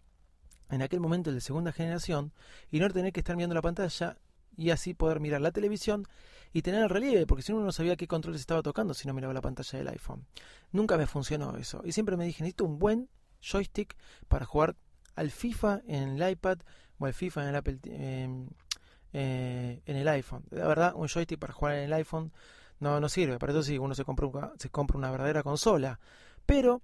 en 0.69 0.81
aquel 0.83 0.99
momento 0.99 1.31
el 1.31 1.37
de 1.37 1.41
segunda 1.41 1.71
generación, 1.71 2.33
y 2.69 2.79
no 2.79 2.89
tener 2.89 3.11
que 3.11 3.21
estar 3.21 3.35
mirando 3.35 3.55
la 3.55 3.63
pantalla 3.63 4.17
y 4.57 4.69
así 4.69 4.93
poder 4.93 5.19
mirar 5.19 5.41
la 5.41 5.51
televisión 5.51 6.07
y 6.53 6.61
tener 6.61 6.83
el 6.83 6.89
relieve, 6.89 7.25
porque 7.25 7.41
si 7.41 7.51
no 7.51 7.61
no 7.61 7.71
sabía 7.71 7.95
qué 7.95 8.07
control 8.07 8.35
se 8.35 8.41
estaba 8.41 8.61
tocando 8.61 8.93
si 8.93 9.07
no 9.07 9.13
miraba 9.13 9.33
la 9.33 9.41
pantalla 9.41 9.79
del 9.79 9.87
iPhone. 9.87 10.25
Nunca 10.71 10.97
me 10.97 11.07
funcionó 11.07 11.57
eso. 11.57 11.81
Y 11.83 11.93
siempre 11.93 12.17
me 12.17 12.25
dije, 12.25 12.43
necesito 12.43 12.65
un 12.65 12.77
buen 12.77 13.09
joystick 13.41 13.95
para 14.27 14.45
jugar 14.45 14.75
al 15.15 15.31
FIFA 15.31 15.81
en 15.87 16.21
el 16.21 16.29
iPad 16.29 16.59
o 16.99 17.05
al 17.05 17.13
FIFA 17.13 17.43
en 17.43 17.49
el 17.49 17.55
Apple 17.55 17.79
eh, 17.85 18.45
en 19.15 19.95
el 19.95 20.07
iPhone. 20.07 20.43
La 20.51 20.67
verdad, 20.67 20.93
un 20.95 21.07
joystick 21.07 21.39
para 21.39 21.53
jugar 21.53 21.75
en 21.75 21.83
el 21.85 21.93
iPhone 21.93 22.31
no, 22.79 22.99
no 22.99 23.09
sirve. 23.09 23.39
Para 23.39 23.53
eso 23.53 23.63
sí, 23.63 23.77
uno 23.77 23.95
se 23.95 24.03
compra, 24.03 24.53
se 24.57 24.69
compra 24.69 24.97
una 24.97 25.11
verdadera 25.11 25.43
consola. 25.43 25.99
Pero 26.45 26.81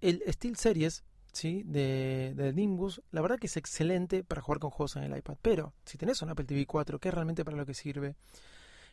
el 0.00 0.22
Steel 0.28 0.56
Series 0.56 1.04
¿sí? 1.32 1.62
de, 1.64 2.32
de, 2.36 2.52
Nimbus, 2.52 3.02
la 3.10 3.20
verdad 3.20 3.38
que 3.38 3.46
es 3.46 3.56
excelente 3.56 4.24
para 4.24 4.40
jugar 4.40 4.60
con 4.60 4.70
juegos 4.70 4.96
en 4.96 5.04
el 5.04 5.16
iPad. 5.16 5.36
Pero 5.42 5.74
si 5.84 5.98
tenés 5.98 6.22
un 6.22 6.30
Apple 6.30 6.44
TV 6.44 6.66
4, 6.66 6.98
que 6.98 7.08
es 7.08 7.14
realmente 7.14 7.44
para 7.44 7.56
lo 7.56 7.66
que 7.66 7.74
sirve. 7.74 8.14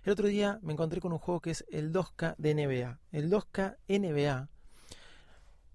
El 0.03 0.13
otro 0.13 0.27
día 0.27 0.59
me 0.61 0.73
encontré 0.73 1.01
con 1.01 1.11
un 1.11 1.19
juego 1.19 1.41
que 1.41 1.51
es 1.51 1.65
el 1.69 1.91
2K 1.91 2.35
de 2.37 2.55
NBA. 2.55 2.99
El 3.11 3.29
2K 3.29 3.77
NBA 3.87 4.49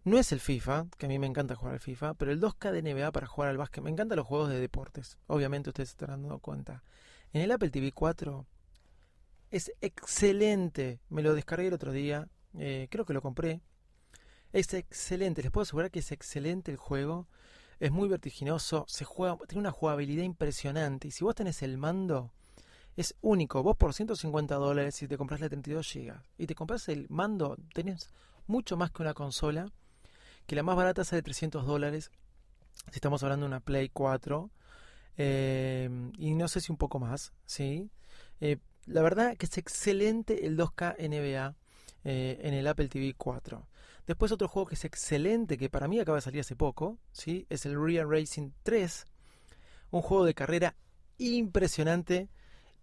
no 0.04 0.18
es 0.18 0.32
el 0.32 0.40
FIFA, 0.40 0.86
que 0.98 1.06
a 1.06 1.08
mí 1.08 1.18
me 1.20 1.28
encanta 1.28 1.54
jugar 1.54 1.74
al 1.74 1.80
FIFA, 1.80 2.14
pero 2.14 2.32
el 2.32 2.40
2K 2.40 2.72
de 2.72 2.82
NBA 2.82 3.12
para 3.12 3.28
jugar 3.28 3.50
al 3.50 3.56
básquet. 3.56 3.84
Me 3.84 3.90
encantan 3.90 4.16
los 4.16 4.26
juegos 4.26 4.48
de 4.48 4.58
deportes. 4.58 5.16
Obviamente 5.28 5.70
ustedes 5.70 5.90
se 5.90 5.92
estarán 5.92 6.22
dando 6.22 6.40
cuenta. 6.40 6.82
En 7.32 7.42
el 7.42 7.52
Apple 7.52 7.70
TV 7.70 7.92
4 7.92 8.44
es 9.52 9.72
excelente. 9.80 10.98
Me 11.08 11.22
lo 11.22 11.34
descargué 11.34 11.68
el 11.68 11.74
otro 11.74 11.92
día. 11.92 12.28
Eh, 12.58 12.88
creo 12.90 13.04
que 13.04 13.12
lo 13.12 13.22
compré. 13.22 13.60
Es 14.52 14.74
excelente. 14.74 15.40
Les 15.40 15.52
puedo 15.52 15.62
asegurar 15.62 15.92
que 15.92 16.00
es 16.00 16.10
excelente 16.10 16.72
el 16.72 16.78
juego. 16.78 17.28
Es 17.78 17.92
muy 17.92 18.08
vertiginoso. 18.08 18.84
Se 18.88 19.04
juega, 19.04 19.36
tiene 19.46 19.60
una 19.60 19.70
jugabilidad 19.70 20.24
impresionante. 20.24 21.08
Y 21.08 21.10
si 21.12 21.22
vos 21.22 21.36
tenés 21.36 21.62
el 21.62 21.78
mando, 21.78 22.32
es 22.96 23.14
único. 23.20 23.62
Vos 23.62 23.76
por 23.76 23.94
150 23.94 24.56
dólares, 24.56 24.96
si 24.96 25.06
te 25.06 25.16
compras 25.16 25.40
la 25.40 25.48
32 25.48 25.94
GB 25.94 26.20
y 26.38 26.46
te 26.48 26.56
compras 26.56 26.88
el 26.88 27.06
mando, 27.08 27.56
tenés 27.72 28.10
mucho 28.48 28.76
más 28.76 28.90
que 28.90 29.02
una 29.02 29.14
consola 29.14 29.70
que 30.46 30.56
la 30.56 30.62
más 30.62 30.76
barata 30.76 31.04
sale 31.04 31.22
300 31.22 31.66
dólares, 31.66 32.10
si 32.90 32.96
estamos 32.96 33.22
hablando 33.22 33.44
de 33.46 33.48
una 33.48 33.60
Play 33.60 33.88
4, 33.88 34.50
eh, 35.18 36.10
y 36.18 36.34
no 36.34 36.48
sé 36.48 36.60
si 36.60 36.72
un 36.72 36.78
poco 36.78 36.98
más, 36.98 37.32
¿sí? 37.46 37.90
Eh, 38.40 38.58
la 38.86 39.02
verdad 39.02 39.36
que 39.36 39.46
es 39.46 39.58
excelente 39.58 40.46
el 40.46 40.56
2K 40.56 40.96
NBA 40.98 41.54
eh, 42.04 42.40
en 42.42 42.54
el 42.54 42.66
Apple 42.66 42.88
TV 42.88 43.14
4. 43.16 43.66
Después 44.06 44.32
otro 44.32 44.48
juego 44.48 44.68
que 44.68 44.74
es 44.74 44.84
excelente, 44.84 45.56
que 45.56 45.70
para 45.70 45.86
mí 45.86 46.00
acaba 46.00 46.18
de 46.18 46.22
salir 46.22 46.40
hace 46.40 46.56
poco, 46.56 46.98
¿sí? 47.12 47.46
Es 47.48 47.66
el 47.66 47.80
Real 47.80 48.10
Racing 48.10 48.50
3, 48.64 49.04
un 49.90 50.02
juego 50.02 50.24
de 50.24 50.34
carrera 50.34 50.74
impresionante, 51.18 52.28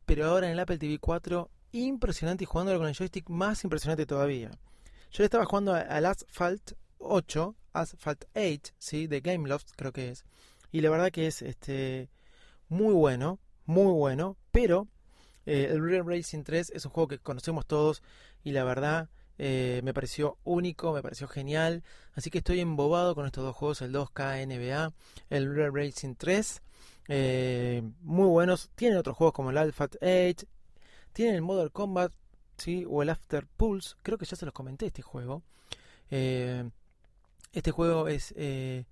pero 0.05 0.25
ahora 0.25 0.47
en 0.47 0.53
el 0.53 0.59
Apple 0.59 0.77
TV 0.77 0.97
4 0.99 1.49
impresionante 1.71 2.45
y 2.45 2.47
jugándolo 2.47 2.79
con 2.79 2.87
el 2.87 2.95
joystick 2.95 3.29
más 3.29 3.63
impresionante 3.63 4.05
todavía. 4.05 4.51
Yo 5.11 5.23
le 5.23 5.25
estaba 5.25 5.45
jugando 5.45 5.73
al 5.73 6.05
Asphalt 6.05 6.73
8, 6.99 7.55
Asphalt 7.73 8.25
8, 8.35 8.73
¿sí? 8.77 9.07
de 9.07 9.21
Gameloft 9.21 9.71
creo 9.75 9.91
que 9.91 10.09
es. 10.09 10.25
Y 10.71 10.81
la 10.81 10.89
verdad 10.89 11.11
que 11.11 11.27
es 11.27 11.41
este 11.41 12.09
muy 12.67 12.93
bueno, 12.93 13.39
muy 13.65 13.91
bueno, 13.91 14.37
pero 14.51 14.87
eh, 15.45 15.69
el 15.71 15.83
Real 15.83 16.05
Racing 16.05 16.43
3 16.43 16.71
es 16.75 16.85
un 16.85 16.91
juego 16.91 17.07
que 17.07 17.19
conocemos 17.19 17.65
todos 17.65 18.03
y 18.43 18.51
la 18.51 18.63
verdad 18.63 19.09
eh, 19.39 19.79
me 19.83 19.93
pareció 19.93 20.37
único, 20.43 20.93
me 20.93 21.01
pareció 21.01 21.27
genial. 21.27 21.83
Así 22.13 22.29
que 22.29 22.39
estoy 22.39 22.59
embobado 22.59 23.15
con 23.15 23.25
estos 23.25 23.43
dos 23.43 23.55
juegos, 23.55 23.81
el 23.81 23.93
2K 23.93 24.45
NBA, 24.45 24.93
el 25.29 25.55
Real 25.55 25.73
Racing 25.73 26.15
3. 26.15 26.61
Eh, 27.07 27.81
muy 28.01 28.27
buenos. 28.27 28.69
Tienen 28.75 28.97
otros 28.97 29.15
juegos 29.17 29.33
como 29.33 29.49
el 29.49 29.57
Alpha 29.57 29.89
8. 30.01 30.45
Tienen 31.13 31.35
el 31.35 31.41
Modern 31.41 31.69
Combat, 31.69 32.11
¿sí? 32.57 32.85
O 32.87 33.01
el 33.01 33.09
After 33.09 33.47
Pulse. 33.47 33.95
Creo 34.03 34.17
que 34.17 34.25
ya 34.25 34.35
se 34.35 34.45
los 34.45 34.53
comenté 34.53 34.87
este 34.87 35.01
juego. 35.01 35.41
Este 37.51 37.71
juego 37.71 38.07
es 38.07 38.33
eh, 38.37 38.85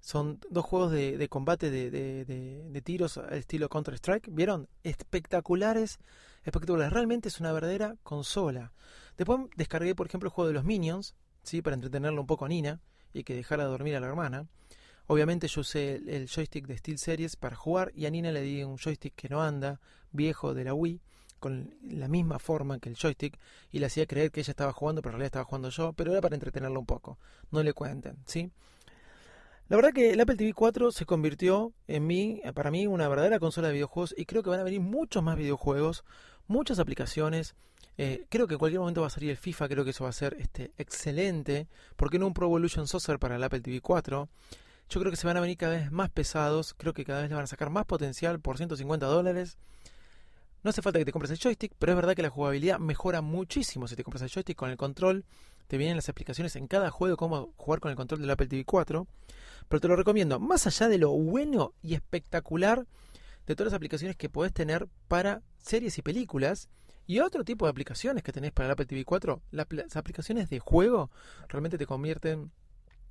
son 0.00 0.40
dos 0.48 0.64
juegos 0.64 0.92
de, 0.92 1.28
combate 1.28 1.70
de, 1.70 1.90
de, 1.90 2.82
tiros 2.82 3.18
al 3.18 3.34
estilo 3.34 3.68
Counter 3.68 3.94
Strike. 3.94 4.28
¿Vieron? 4.30 4.68
Espectaculares, 4.82 5.98
espectaculares. 6.44 6.92
Realmente 6.92 7.28
es 7.28 7.40
una 7.40 7.52
verdadera 7.52 7.96
consola. 8.02 8.72
Después 9.16 9.40
descargué, 9.56 9.94
por 9.94 10.06
ejemplo, 10.06 10.28
el 10.28 10.32
juego 10.32 10.48
de 10.48 10.54
los 10.54 10.64
Minions, 10.64 11.14
¿sí? 11.42 11.60
para 11.60 11.74
entretenerlo 11.74 12.20
un 12.20 12.26
poco 12.26 12.46
a 12.46 12.48
Nina 12.48 12.80
y 13.12 13.24
que 13.24 13.34
dejara 13.34 13.64
dormir 13.64 13.96
a 13.96 14.00
la 14.00 14.06
hermana. 14.06 14.46
Obviamente 15.08 15.48
yo 15.48 15.62
usé 15.62 15.96
el, 15.96 16.08
el 16.08 16.28
joystick 16.28 16.66
de 16.66 16.78
Steel 16.78 16.98
Series 16.98 17.36
para 17.36 17.56
jugar 17.56 17.92
y 17.94 18.06
a 18.06 18.10
Nina 18.10 18.30
le 18.30 18.42
di 18.42 18.62
un 18.62 18.78
joystick 18.78 19.14
que 19.14 19.28
no 19.28 19.42
anda, 19.42 19.80
viejo 20.12 20.54
de 20.54 20.64
la 20.64 20.74
Wii 20.74 21.00
con 21.38 21.74
la 21.82 22.08
misma 22.08 22.38
forma 22.38 22.78
que 22.78 22.88
el 22.88 22.96
joystick 22.96 23.38
y 23.70 23.78
le 23.78 23.86
hacía 23.86 24.06
creer 24.06 24.30
que 24.30 24.40
ella 24.40 24.50
estaba 24.50 24.72
jugando, 24.72 25.02
pero 25.02 25.10
en 25.10 25.14
realidad 25.14 25.26
estaba 25.26 25.44
jugando 25.44 25.70
yo, 25.70 25.92
pero 25.92 26.12
era 26.12 26.20
para 26.20 26.34
entretenerlo 26.34 26.80
un 26.80 26.86
poco. 26.86 27.18
No 27.50 27.62
le 27.62 27.72
cuenten, 27.72 28.16
¿sí? 28.26 28.50
La 29.68 29.76
verdad 29.76 29.92
que 29.92 30.12
el 30.12 30.20
Apple 30.20 30.36
TV 30.36 30.54
4 30.54 30.92
se 30.92 31.04
convirtió 31.04 31.74
en 31.86 32.06
mí, 32.06 32.40
para 32.54 32.70
mí, 32.70 32.86
una 32.86 33.06
verdadera 33.06 33.38
consola 33.38 33.68
de 33.68 33.74
videojuegos 33.74 34.14
y 34.16 34.24
creo 34.24 34.42
que 34.42 34.48
van 34.48 34.60
a 34.60 34.64
venir 34.64 34.80
muchos 34.80 35.22
más 35.22 35.36
videojuegos, 35.36 36.04
muchas 36.46 36.78
aplicaciones. 36.78 37.54
Eh, 37.98 38.24
creo 38.30 38.46
que 38.46 38.54
en 38.54 38.58
cualquier 38.58 38.80
momento 38.80 39.02
va 39.02 39.08
a 39.08 39.10
salir 39.10 39.28
el 39.28 39.36
FIFA, 39.36 39.68
creo 39.68 39.84
que 39.84 39.90
eso 39.90 40.04
va 40.04 40.10
a 40.10 40.14
ser 40.14 40.36
este, 40.38 40.72
excelente. 40.78 41.68
¿Por 41.96 42.10
qué 42.10 42.18
no 42.18 42.26
un 42.26 42.32
Pro 42.32 42.46
Evolution 42.46 42.88
Soccer 42.88 43.18
para 43.18 43.36
el 43.36 43.44
Apple 43.44 43.60
TV 43.60 43.82
4? 43.82 44.28
Yo 44.88 45.00
creo 45.00 45.10
que 45.10 45.18
se 45.18 45.26
van 45.26 45.36
a 45.36 45.40
venir 45.40 45.58
cada 45.58 45.74
vez 45.74 45.92
más 45.92 46.08
pesados, 46.08 46.72
creo 46.72 46.94
que 46.94 47.04
cada 47.04 47.20
vez 47.20 47.28
le 47.28 47.34
van 47.34 47.44
a 47.44 47.48
sacar 47.48 47.68
más 47.68 47.84
potencial 47.84 48.40
por 48.40 48.56
150 48.56 49.04
dólares. 49.04 49.58
No 50.62 50.70
hace 50.70 50.82
falta 50.82 50.98
que 50.98 51.04
te 51.04 51.12
compres 51.12 51.30
el 51.30 51.38
joystick, 51.38 51.72
pero 51.78 51.92
es 51.92 51.96
verdad 51.96 52.14
que 52.14 52.22
la 52.22 52.30
jugabilidad 52.30 52.78
mejora 52.78 53.20
muchísimo 53.20 53.86
si 53.86 53.94
te 53.94 54.02
compras 54.02 54.22
el 54.22 54.30
joystick 54.30 54.56
con 54.56 54.70
el 54.70 54.76
control. 54.76 55.24
Te 55.68 55.76
vienen 55.76 55.96
las 55.96 56.08
explicaciones 56.08 56.56
en 56.56 56.66
cada 56.66 56.90
juego 56.90 57.16
cómo 57.16 57.52
jugar 57.56 57.80
con 57.80 57.90
el 57.90 57.96
control 57.96 58.20
del 58.20 58.30
Apple 58.30 58.48
TV 58.48 58.64
4. 58.64 59.06
Pero 59.68 59.80
te 59.80 59.88
lo 59.88 59.96
recomiendo, 59.96 60.40
más 60.40 60.66
allá 60.66 60.88
de 60.88 60.98
lo 60.98 61.10
bueno 61.10 61.74
y 61.82 61.94
espectacular 61.94 62.86
de 63.46 63.54
todas 63.54 63.72
las 63.72 63.76
aplicaciones 63.76 64.16
que 64.16 64.28
podés 64.28 64.52
tener 64.52 64.88
para 65.08 65.42
series 65.58 65.96
y 65.98 66.02
películas 66.02 66.68
y 67.06 67.20
otro 67.20 67.42
tipo 67.44 67.64
de 67.64 67.70
aplicaciones 67.70 68.22
que 68.22 68.32
tenés 68.32 68.52
para 68.52 68.66
el 68.66 68.72
Apple 68.72 68.84
TV 68.84 69.04
4, 69.04 69.40
las, 69.52 69.96
aplicaciones 69.96 70.50
de 70.50 70.58
juego 70.58 71.10
realmente 71.48 71.78
te 71.78 71.86
convierten 71.86 72.52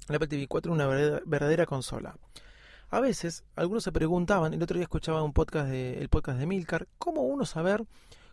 el 0.07 0.15
Apple 0.15 0.27
TV 0.27 0.47
4 0.47 0.71
en 0.71 0.75
una 0.75 0.87
verdadera 1.25 1.65
consola. 1.65 2.15
A 2.89 3.01
veces, 3.01 3.43
algunos 3.55 3.83
se 3.83 3.91
preguntaban, 3.91 4.53
el 4.53 4.63
otro 4.63 4.75
día 4.75 4.83
escuchaba 4.83 5.21
un 5.21 5.33
podcast 5.33 5.69
de, 5.69 5.99
el 5.99 6.07
podcast 6.07 6.39
de 6.39 6.45
Milcar, 6.45 6.87
¿cómo 6.97 7.23
uno 7.23 7.45
saber 7.45 7.83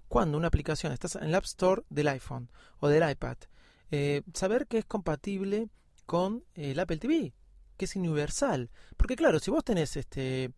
cuando 0.06 0.38
una 0.38 0.46
aplicación 0.46 0.92
está 0.92 1.18
en 1.18 1.28
el 1.28 1.34
App 1.34 1.44
Store 1.44 1.82
del 1.90 2.06
iPhone 2.06 2.48
o 2.78 2.86
del 2.86 3.10
iPad? 3.10 3.36
Eh, 3.90 4.22
saber 4.32 4.68
que 4.68 4.78
es 4.78 4.84
compatible 4.84 5.68
con 6.06 6.44
el 6.54 6.78
Apple 6.78 6.98
TV, 6.98 7.32
que 7.76 7.84
es 7.86 7.96
universal. 7.96 8.70
Porque 8.96 9.16
claro, 9.16 9.40
si 9.40 9.50
vos 9.50 9.64
tenés 9.64 9.96
este 9.96 10.52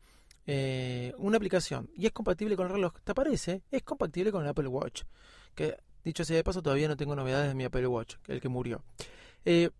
eh, 0.47 1.15
una 1.17 1.39
aplicación 1.39 1.91
y 1.97 2.05
es 2.05 2.13
compatible 2.13 2.55
con 2.55 2.67
el 2.67 2.73
reloj, 2.73 2.93
te 3.03 3.13
aparece, 3.13 3.63
es 3.71 3.83
compatible 3.83 4.31
con 4.31 4.43
el 4.43 4.49
Apple 4.49 4.69
Watch. 4.69 5.05
Que 5.55 5.79
dicho 6.05 6.23
sea 6.23 6.37
de 6.37 6.45
paso, 6.45 6.63
todavía 6.63 6.89
no 6.89 6.99
tengo 6.99 7.17
novedades 7.17 7.49
de 7.49 7.55
mi 7.55 7.65
Apple 7.65 7.87
Watch, 7.87 8.17
el 8.29 8.43
que 8.43 8.51
murió. 8.51 8.85
Eh, 9.47 9.71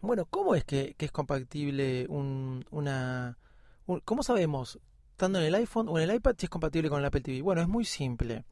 bueno, 0.00 0.26
¿cómo 0.26 0.54
es 0.54 0.64
que, 0.64 0.94
es 0.98 1.12
compatible 1.12 2.06
un, 2.08 2.64
una... 2.70 3.38
¿Cómo 4.04 4.22
sabemos, 4.22 4.78
estando 5.12 5.38
en 5.38 5.46
el 5.46 5.54
iPhone 5.54 5.88
o 5.88 5.98
en 5.98 6.10
el 6.10 6.16
iPad, 6.16 6.34
si 6.38 6.46
es 6.46 6.50
compatible 6.50 6.88
con 6.88 6.98
el 6.98 7.04
Apple 7.04 7.20
TV? 7.20 7.40
Bueno, 7.40 7.62
es 7.62 7.68
muy 7.68 7.84
simple. 7.84 8.44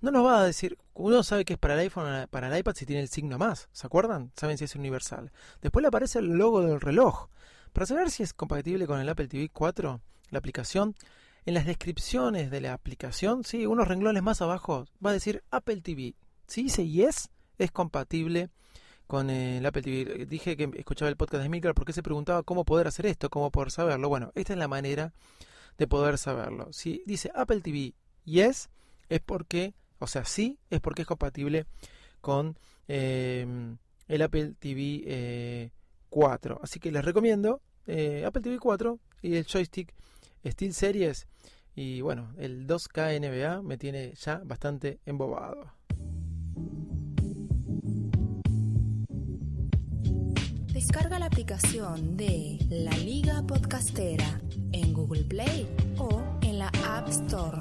No 0.00 0.10
nos 0.10 0.24
va 0.24 0.40
a 0.40 0.44
decir, 0.44 0.78
uno 0.94 1.22
sabe 1.22 1.44
que 1.44 1.52
es 1.52 1.58
para 1.58 1.74
el 1.74 1.80
iPhone 1.80 2.06
o 2.06 2.26
para 2.28 2.48
el 2.48 2.58
iPad 2.58 2.74
si 2.74 2.86
tiene 2.86 3.02
el 3.02 3.08
signo 3.08 3.38
más, 3.38 3.68
¿se 3.72 3.86
acuerdan? 3.86 4.32
Saben 4.34 4.58
si 4.58 4.64
es 4.64 4.74
universal. 4.74 5.30
Después 5.60 5.82
le 5.82 5.88
aparece 5.88 6.20
el 6.20 6.26
logo 6.26 6.62
del 6.62 6.80
reloj. 6.80 7.28
Para 7.72 7.86
saber 7.86 8.10
si 8.10 8.22
es 8.22 8.32
compatible 8.32 8.86
con 8.86 8.98
el 8.98 9.08
Apple 9.08 9.28
TV 9.28 9.50
4, 9.52 10.00
la 10.30 10.38
aplicación, 10.38 10.96
en 11.44 11.54
las 11.54 11.66
descripciones 11.66 12.50
de 12.50 12.60
la 12.60 12.72
aplicación, 12.72 13.44
sí, 13.44 13.66
unos 13.66 13.88
renglones 13.88 14.22
más 14.22 14.42
abajo, 14.42 14.86
va 15.04 15.10
a 15.10 15.14
decir 15.14 15.44
Apple 15.50 15.80
TV. 15.80 16.14
Si 16.46 16.64
dice 16.64 16.88
yes, 16.88 17.30
es 17.58 17.70
compatible 17.70 18.50
con 19.10 19.28
el 19.28 19.66
Apple 19.66 19.82
TV. 19.82 20.24
Dije 20.26 20.56
que 20.56 20.70
escuchaba 20.76 21.08
el 21.08 21.16
podcast 21.16 21.42
de 21.42 21.48
Milker 21.48 21.74
porque 21.74 21.92
se 21.92 22.00
preguntaba 22.00 22.44
cómo 22.44 22.64
poder 22.64 22.86
hacer 22.86 23.06
esto, 23.06 23.28
cómo 23.28 23.50
poder 23.50 23.72
saberlo. 23.72 24.08
Bueno, 24.08 24.30
esta 24.36 24.52
es 24.52 24.58
la 24.60 24.68
manera 24.68 25.12
de 25.78 25.88
poder 25.88 26.16
saberlo. 26.16 26.72
Si 26.72 27.02
dice 27.06 27.32
Apple 27.34 27.60
TV 27.60 27.94
yes, 28.24 28.70
es 29.08 29.20
porque, 29.20 29.74
o 29.98 30.06
sea, 30.06 30.24
sí, 30.24 30.60
es 30.70 30.78
porque 30.78 31.02
es 31.02 31.08
compatible 31.08 31.66
con 32.20 32.56
em, 32.86 33.78
el 34.06 34.22
Apple 34.22 34.54
TV 34.60 35.72
4. 36.08 36.54
Eh, 36.54 36.58
Así 36.62 36.78
que 36.78 36.92
les 36.92 37.04
recomiendo 37.04 37.60
eh, 37.88 38.22
Apple 38.24 38.42
TV 38.42 38.60
4 38.60 38.96
y 39.22 39.34
el 39.34 39.44
joystick 39.44 39.92
Steel 40.46 40.72
Series. 40.72 41.26
Y 41.74 42.00
bueno, 42.00 42.32
el 42.38 42.64
2K 42.64 43.18
NBA 43.18 43.62
me 43.62 43.76
tiene 43.76 44.14
ya 44.14 44.40
bastante 44.44 45.00
embobado. 45.04 45.66
Descarga 50.80 51.18
la 51.18 51.26
aplicación 51.26 52.16
de 52.16 52.56
La 52.70 52.92
Liga 52.92 53.42
Podcastera 53.46 54.40
en 54.72 54.94
Google 54.94 55.24
Play 55.24 55.68
o 55.98 56.22
en 56.40 56.58
la 56.58 56.72
App 56.86 57.06
Store. 57.08 57.58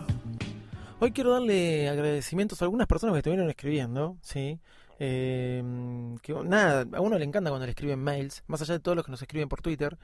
Hoy 1.02 1.12
quiero 1.12 1.34
darle 1.34 1.90
agradecimientos 1.90 2.62
a 2.62 2.66
algunas 2.66 2.88
personas 2.88 3.14
que 3.14 3.20
estuvieron 3.20 3.50
escribiendo, 3.50 4.16
¿sí? 4.22 4.62
Eh, 5.00 5.62
que, 6.22 6.34
nada, 6.46 6.88
a 6.94 7.02
uno 7.02 7.20
le 7.20 7.26
encanta 7.26 7.50
cuando 7.50 7.66
le 7.66 7.72
escriben 7.72 8.00
mails, 8.00 8.42
más 8.48 8.62
allá 8.62 8.76
de 8.76 8.80
todos 8.80 8.96
los 8.96 9.04
que 9.04 9.12
nos 9.12 9.22
escriben 9.22 9.50
por 9.50 9.62
Twitter, 9.62 9.98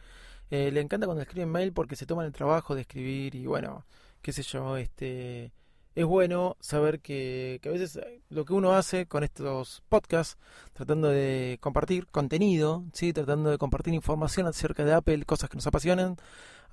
eh, 0.52 0.70
le 0.74 0.82
encanta 0.82 1.06
cuando 1.06 1.22
le 1.22 1.24
escriben 1.24 1.50
mail 1.50 1.72
porque 1.72 1.96
se 1.96 2.06
toman 2.06 2.26
el 2.26 2.34
trabajo 2.34 2.76
de 2.76 2.82
escribir 2.82 3.34
y 3.34 3.46
bueno, 3.46 3.86
qué 4.22 4.34
sé 4.34 4.44
yo, 4.44 4.76
este 4.76 5.54
es 5.96 6.06
bueno 6.06 6.58
saber 6.60 7.00
que, 7.00 7.60
que, 7.62 7.70
a 7.70 7.72
veces 7.72 7.96
eh, 7.96 8.22
lo 8.30 8.44
que 8.46 8.54
uno 8.54 8.74
hace 8.74 9.08
con 9.08 9.24
estos 9.24 9.82
podcasts, 9.88 10.38
tratando 10.74 11.10
de 11.10 11.58
compartir 11.62 12.08
contenido, 12.08 12.84
¿sí? 12.94 13.14
tratando 13.14 13.50
de 13.50 13.58
compartir 13.58 13.94
información 13.94 14.46
acerca 14.46 14.84
de 14.84 14.94
Apple, 14.94 15.26
cosas 15.26 15.50
que 15.50 15.56
nos 15.56 15.68
apasionan, 15.68 16.18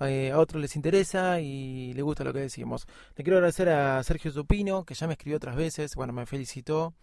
eh, 0.01 0.33
a 0.33 0.39
otros 0.41 0.61
les 0.61 0.75
interesa 0.75 1.41
y 1.41 1.93
les 1.95 2.03
gusta 2.03 2.25
lo 2.25 2.33
que 2.33 2.41
decimos. 2.41 2.87
Le 3.17 3.23
quiero 3.23 3.37
agradecer 3.39 3.69
a 3.69 4.03
Sergio 4.03 4.33
Zupino, 4.33 4.85
que 4.85 4.95
ya 4.95 5.07
me 5.07 5.13
escribió 5.13 5.37
otras 5.37 5.55
veces, 5.55 5.95
bueno, 5.95 6.13
me 6.13 6.27
felicitó 6.27 6.95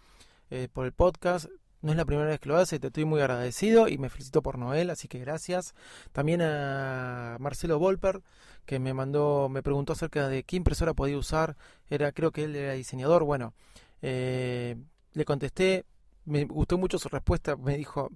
eh, 0.49 0.67
por 0.71 0.85
el 0.85 0.91
podcast. 0.91 1.47
No 1.81 1.91
es 1.91 1.97
la 1.97 2.05
primera 2.05 2.29
vez 2.29 2.39
que 2.39 2.49
lo 2.49 2.57
hace, 2.57 2.77
te 2.79 2.87
estoy 2.87 3.05
muy 3.05 3.21
agradecido 3.21 3.87
y 3.87 3.97
me 3.97 4.09
felicito 4.09 4.41
por 4.41 4.57
Noel, 4.57 4.89
así 4.89 5.07
que 5.07 5.19
gracias. 5.19 5.73
También 6.11 6.41
a 6.41 7.37
Marcelo 7.39 7.79
Volper, 7.79 8.21
que 8.65 8.79
me 8.79 8.93
mandó, 8.93 9.47
me 9.49 9.63
preguntó 9.63 9.93
acerca 9.93 10.27
de 10.27 10.43
qué 10.43 10.57
impresora 10.57 10.93
podía 10.93 11.17
usar. 11.17 11.55
Era, 11.89 12.11
creo 12.11 12.31
que 12.31 12.43
él 12.43 12.55
era 12.55 12.73
diseñador. 12.73 13.23
Bueno, 13.23 13.53
eh, 14.01 14.75
le 15.13 15.25
contesté, 15.25 15.85
me 16.25 16.45
gustó 16.45 16.77
mucho 16.77 16.99
su 16.99 17.07
respuesta. 17.07 17.55
Me 17.55 17.77
dijo 17.77 18.11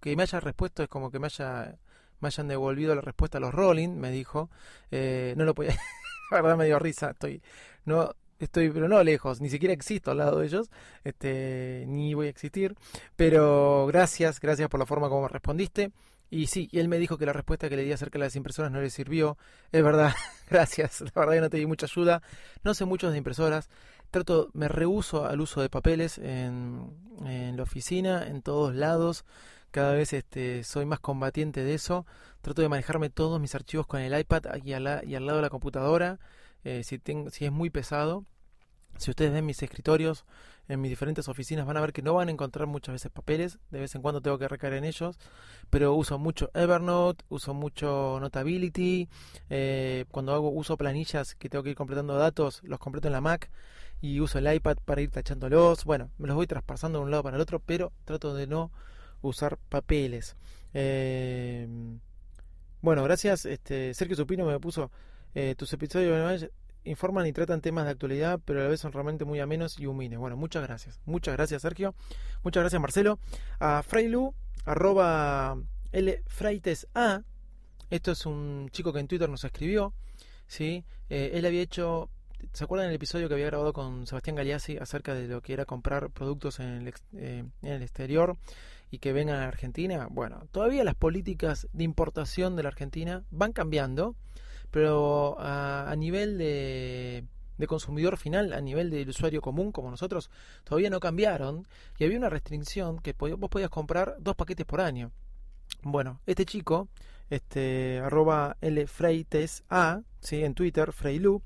que 0.00 0.14
me 0.14 0.22
haya 0.22 0.40
respuesto 0.40 0.82
es 0.82 0.88
como 0.88 1.10
que 1.10 1.18
me 1.18 1.26
haya 1.26 1.78
me 2.20 2.28
hayan 2.28 2.48
devolvido 2.48 2.94
la 2.94 3.00
respuesta 3.02 3.38
a 3.38 3.40
los 3.40 3.54
Rolling, 3.54 3.90
me 3.90 4.10
dijo. 4.10 4.50
Eh, 4.90 5.34
no 5.36 5.44
lo 5.44 5.54
podía. 5.54 5.74
la 6.30 6.42
verdad 6.42 6.56
me 6.56 6.66
dio 6.66 6.78
risa. 6.78 7.10
Estoy, 7.10 7.42
no, 7.84 8.14
estoy, 8.38 8.70
pero 8.70 8.88
no 8.88 9.02
lejos, 9.02 9.40
ni 9.40 9.50
siquiera 9.50 9.72
existo 9.72 10.10
al 10.10 10.18
lado 10.18 10.40
de 10.40 10.46
ellos, 10.46 10.70
este, 11.04 11.84
ni 11.88 12.14
voy 12.14 12.26
a 12.26 12.30
existir. 12.30 12.74
Pero 13.16 13.86
gracias, 13.86 14.40
gracias 14.40 14.68
por 14.68 14.80
la 14.80 14.86
forma 14.86 15.08
como 15.08 15.28
respondiste. 15.28 15.92
Y 16.28 16.48
sí, 16.48 16.68
él 16.72 16.88
me 16.88 16.98
dijo 16.98 17.18
que 17.18 17.26
la 17.26 17.32
respuesta 17.32 17.68
que 17.68 17.76
le 17.76 17.84
di 17.84 17.92
acerca 17.92 18.18
de 18.18 18.24
las 18.24 18.36
impresoras 18.36 18.72
no 18.72 18.80
le 18.80 18.90
sirvió. 18.90 19.38
Es 19.70 19.82
verdad, 19.82 20.12
gracias. 20.50 21.00
La 21.00 21.12
verdad 21.14 21.34
que 21.34 21.40
no 21.40 21.50
te 21.50 21.56
di 21.58 21.66
mucha 21.66 21.86
ayuda. 21.86 22.22
No 22.64 22.74
sé 22.74 22.84
mucho 22.84 23.10
de 23.10 23.18
impresoras. 23.18 23.68
Trato, 24.10 24.50
me 24.52 24.68
rehuso 24.68 25.26
al 25.26 25.40
uso 25.40 25.60
de 25.60 25.68
papeles 25.68 26.18
en, 26.18 26.90
en 27.24 27.56
la 27.56 27.62
oficina, 27.62 28.26
en 28.26 28.42
todos 28.42 28.74
lados 28.74 29.24
cada 29.76 29.92
vez 29.92 30.14
este, 30.14 30.64
soy 30.64 30.86
más 30.86 31.00
combatiente 31.00 31.62
de 31.62 31.74
eso. 31.74 32.06
Trato 32.40 32.62
de 32.62 32.68
manejarme 32.70 33.10
todos 33.10 33.38
mis 33.38 33.54
archivos 33.54 33.86
con 33.86 34.00
el 34.00 34.18
iPad 34.18 34.42
y 34.64 34.72
al, 34.72 35.02
y 35.06 35.14
al 35.14 35.26
lado 35.26 35.36
de 35.36 35.42
la 35.42 35.50
computadora, 35.50 36.18
eh, 36.66 36.82
si, 36.82 37.00
es 37.44 37.52
muy 37.52 37.70
pesado. 37.70 38.24
Si 38.98 39.10
ustedes 39.10 39.32
ven 39.32 39.46
mis 39.46 39.62
escritorios 39.62 40.24
en 40.68 40.80
mis 40.80 40.90
diferentes 40.90 41.28
oficinas 41.28 41.64
van 41.64 41.76
a 41.76 41.80
ver 41.80 41.92
que 41.92 42.02
no 42.02 42.14
van 42.14 42.26
a 42.26 42.32
encontrar 42.32 42.66
muchas 42.66 42.94
veces 42.94 43.12
papeles, 43.12 43.58
de 43.70 43.78
vez 43.78 43.94
en 43.94 44.02
cuando 44.02 44.20
tengo 44.20 44.36
que 44.36 44.48
recaer 44.48 44.72
en 44.72 44.84
ellos, 44.84 45.16
pero 45.70 45.94
uso 45.94 46.18
mucho 46.18 46.50
Evernote, 46.54 47.24
uso 47.28 47.54
mucho 47.54 48.18
Notability, 48.20 49.08
eh, 49.48 50.06
cuando 50.10 50.34
hago 50.34 50.50
uso 50.50 50.76
planillas 50.76 51.36
que 51.36 51.48
tengo 51.48 51.62
que 51.62 51.70
ir 51.70 51.76
completando 51.76 52.16
datos, 52.16 52.62
los 52.64 52.80
completo 52.80 53.06
en 53.06 53.12
la 53.12 53.20
Mac 53.20 53.48
y 54.00 54.18
uso 54.18 54.38
el 54.38 54.52
iPad 54.52 54.78
para 54.84 55.02
ir 55.02 55.10
tachándolos, 55.10 55.84
bueno, 55.84 56.10
me 56.18 56.26
los 56.26 56.34
voy 56.34 56.48
traspasando 56.48 56.98
de 56.98 57.04
un 57.04 57.10
lado 57.12 57.22
para 57.22 57.36
el 57.36 57.42
otro, 57.42 57.60
pero 57.60 57.92
trato 58.04 58.34
de 58.34 58.48
no 58.48 58.72
usar 59.22 59.56
papeles. 59.68 60.36
Eh, 60.74 61.68
bueno, 62.80 63.04
gracias. 63.04 63.46
Este, 63.46 63.94
Sergio 63.94 64.16
Supino 64.16 64.44
me 64.46 64.58
puso 64.58 64.90
eh, 65.34 65.54
tus 65.56 65.72
episodios 65.72 66.48
informan 66.84 67.26
y 67.26 67.32
tratan 67.32 67.60
temas 67.60 67.84
de 67.84 67.90
actualidad, 67.90 68.40
pero 68.44 68.60
a 68.60 68.64
la 68.64 68.68
vez 68.68 68.80
son 68.80 68.92
realmente 68.92 69.24
muy 69.24 69.40
amenos 69.40 69.78
y 69.78 69.86
humildes. 69.86 70.18
Bueno, 70.18 70.36
muchas 70.36 70.62
gracias. 70.62 71.00
Muchas 71.04 71.34
gracias, 71.34 71.62
Sergio. 71.62 71.94
Muchas 72.42 72.62
gracias, 72.62 72.80
Marcelo. 72.80 73.18
A 73.58 73.82
Frailu, 73.82 74.34
arroba 74.64 75.58
L 75.92 76.22
A. 76.94 77.22
Esto 77.90 78.12
es 78.12 78.26
un 78.26 78.68
chico 78.70 78.92
que 78.92 79.00
en 79.00 79.08
Twitter 79.08 79.28
nos 79.28 79.44
escribió. 79.44 79.92
¿sí? 80.46 80.84
Eh, 81.10 81.32
él 81.34 81.44
había 81.46 81.62
hecho 81.62 82.08
¿Se 82.52 82.64
acuerdan 82.64 82.88
del 82.88 82.96
episodio 82.96 83.28
que 83.28 83.34
había 83.34 83.46
grabado 83.46 83.72
con 83.72 84.06
Sebastián 84.06 84.36
Galeazzi 84.36 84.76
acerca 84.76 85.14
de 85.14 85.26
lo 85.26 85.40
que 85.40 85.54
era 85.54 85.64
comprar 85.64 86.10
productos 86.10 86.60
en 86.60 86.86
el, 86.86 86.94
en 87.12 87.52
el 87.62 87.82
exterior? 87.82 88.36
y 88.90 88.98
que 88.98 89.12
vengan 89.12 89.40
a 89.40 89.48
Argentina, 89.48 90.08
bueno, 90.10 90.46
todavía 90.52 90.84
las 90.84 90.94
políticas 90.94 91.68
de 91.72 91.84
importación 91.84 92.56
de 92.56 92.62
la 92.62 92.68
Argentina 92.68 93.24
van 93.30 93.52
cambiando, 93.52 94.14
pero 94.76 95.36
a, 95.38 95.94
nivel 95.96 96.36
de, 96.36 97.24
consumidor 97.66 98.18
final, 98.18 98.52
a 98.52 98.60
nivel 98.60 98.90
del 98.90 99.08
usuario 99.08 99.40
común 99.40 99.72
como 99.72 99.90
nosotros, 99.90 100.28
todavía 100.64 100.90
no 100.90 101.00
cambiaron 101.00 101.66
y 101.96 102.04
había 102.04 102.18
una 102.18 102.28
restricción 102.28 102.98
que 102.98 103.14
vos 103.14 103.48
podías 103.48 103.70
comprar 103.70 104.16
dos 104.18 104.36
paquetes 104.36 104.66
por 104.66 104.82
año. 104.82 105.12
Bueno, 105.80 106.20
este 106.26 106.44
chico, 106.44 106.88
este 107.30 108.00
arroba 108.04 108.58
lfreitesa, 108.60 110.02
¿sí? 110.20 110.44
en 110.44 110.52
Twitter, 110.52 110.92
Freilu, 110.92 111.40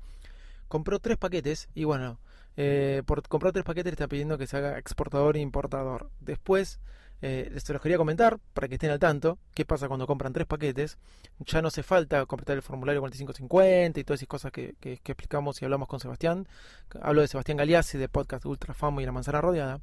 compró 0.67 0.99
tres 0.99 1.15
paquetes 1.15 1.69
y 1.73 1.85
bueno, 1.85 2.19
eh, 2.57 3.01
por 3.05 3.25
comprar 3.29 3.53
tres 3.53 3.63
paquetes 3.63 3.91
le 3.91 3.95
está 3.95 4.09
pidiendo 4.09 4.37
que 4.37 4.45
se 4.45 4.57
haga 4.57 4.77
exportador 4.77 5.37
e 5.37 5.39
importador. 5.39 6.09
Después 6.19 6.81
eh, 7.21 7.55
se 7.63 7.73
los 7.73 7.81
quería 7.81 7.97
comentar 7.97 8.39
para 8.53 8.67
que 8.67 8.75
estén 8.75 8.89
al 8.89 8.99
tanto. 8.99 9.37
¿Qué 9.53 9.63
pasa 9.63 9.87
cuando 9.87 10.07
compran 10.07 10.33
tres 10.33 10.47
paquetes? 10.47 10.97
Ya 11.39 11.61
no 11.61 11.67
hace 11.67 11.83
falta 11.83 12.25
completar 12.25 12.55
el 12.55 12.63
formulario 12.63 13.01
4550 13.01 13.99
y 13.99 14.03
todas 14.03 14.19
esas 14.19 14.27
cosas 14.27 14.51
que, 14.51 14.75
explicamos 14.81 15.61
y 15.61 15.65
hablamos 15.65 15.87
con 15.87 15.99
Sebastián. 15.99 16.47
Hablo 17.01 17.21
de 17.21 17.27
Sebastián 17.27 17.57
Galeazzi 17.57 17.97
de 17.97 18.09
podcast 18.09 18.45
Ultra 18.45 18.73
Famo 18.73 19.01
y 19.01 19.05
La 19.05 19.11
Manzana 19.11 19.41
Rodeada. 19.41 19.81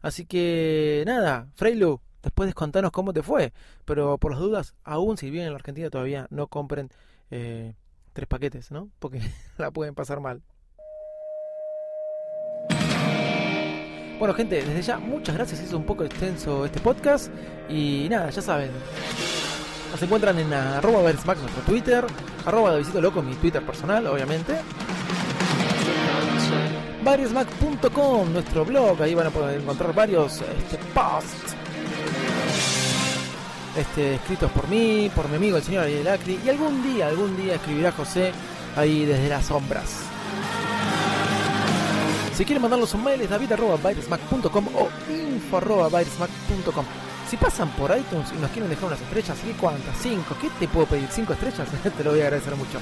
Así 0.00 0.26
que 0.26 1.02
nada, 1.06 1.48
Freilu, 1.54 2.00
después 2.22 2.54
contanos 2.54 2.92
cómo 2.92 3.12
te 3.12 3.22
fue. 3.22 3.52
Pero 3.84 4.18
por 4.18 4.32
las 4.32 4.40
dudas, 4.40 4.74
aún 4.84 5.16
si 5.16 5.30
viven 5.30 5.46
en 5.46 5.52
la 5.52 5.58
Argentina 5.58 5.90
todavía 5.90 6.28
no 6.30 6.46
compren 6.46 6.90
eh, 7.30 7.74
tres 8.12 8.28
paquetes, 8.28 8.70
¿no? 8.70 8.90
Porque 9.00 9.20
la 9.58 9.72
pueden 9.72 9.94
pasar 9.94 10.20
mal. 10.20 10.42
Bueno, 14.18 14.32
gente, 14.32 14.62
desde 14.62 14.82
ya, 14.82 14.98
muchas 14.98 15.34
gracias. 15.34 15.62
Hizo 15.62 15.76
un 15.76 15.84
poco 15.84 16.04
extenso 16.04 16.64
este 16.64 16.80
podcast. 16.80 17.30
Y 17.68 18.06
nada, 18.08 18.30
ya 18.30 18.40
saben. 18.40 18.70
Nos 19.90 20.02
encuentran 20.02 20.38
en 20.38 20.52
arroba 20.52 21.02
versmax 21.02 21.40
nuestro 21.40 21.62
Twitter, 21.62 22.04
arroba 22.44 22.72
de 22.72 22.78
visito 22.78 23.00
loco 23.00 23.22
mi 23.22 23.34
Twitter 23.34 23.62
personal, 23.64 24.06
obviamente. 24.06 24.54
Variosmac.com, 27.04 28.32
nuestro 28.32 28.64
blog, 28.64 29.00
ahí 29.00 29.14
van 29.14 29.28
a 29.28 29.30
poder 29.30 29.60
encontrar 29.60 29.94
varios 29.94 30.40
este, 30.40 30.76
posts 30.92 31.54
este, 33.76 34.14
escritos 34.14 34.50
por 34.50 34.68
mí, 34.68 35.10
por 35.14 35.28
mi 35.28 35.36
amigo 35.36 35.56
el 35.56 35.62
señor 35.62 35.84
Ariel 35.84 36.08
Acri, 36.08 36.40
y 36.44 36.48
algún 36.48 36.82
día, 36.82 37.06
algún 37.06 37.36
día 37.36 37.54
escribirá 37.54 37.92
José 37.92 38.32
ahí 38.74 39.04
desde 39.04 39.28
las 39.28 39.46
sombras. 39.46 40.15
Si 42.36 42.44
quieren 42.44 42.60
mandarnos 42.60 42.92
un 42.92 43.02
mail 43.02 43.18
es 43.22 43.30
david.virusmac.com 43.30 44.68
o 44.76 44.88
info.virusmac.com. 45.10 46.84
Si 47.30 47.36
pasan 47.38 47.70
por 47.70 47.96
iTunes 47.96 48.30
y 48.36 48.40
nos 48.40 48.50
quieren 48.50 48.68
dejar 48.68 48.84
unas 48.88 49.00
estrellas, 49.00 49.38
¿qué 49.42 49.52
cuántas? 49.52 49.96
¿Cinco? 49.96 50.36
¿Qué 50.38 50.50
te 50.60 50.68
puedo 50.68 50.84
pedir? 50.84 51.08
¿Cinco 51.10 51.32
estrellas? 51.32 51.66
te 51.96 52.04
lo 52.04 52.10
voy 52.10 52.20
a 52.20 52.24
agradecer 52.24 52.54
mucho. 52.54 52.78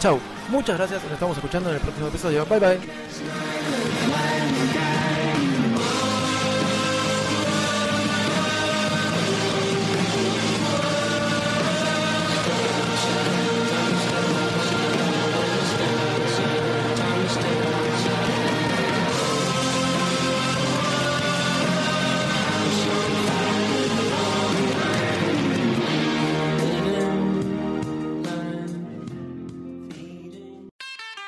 Chau, 0.00 0.18
muchas 0.48 0.78
gracias, 0.78 1.02
nos 1.02 1.12
estamos 1.12 1.36
escuchando 1.36 1.68
en 1.68 1.76
el 1.76 1.82
próximo 1.82 2.08
episodio. 2.08 2.46
Bye 2.46 2.58
bye. 2.58 3.55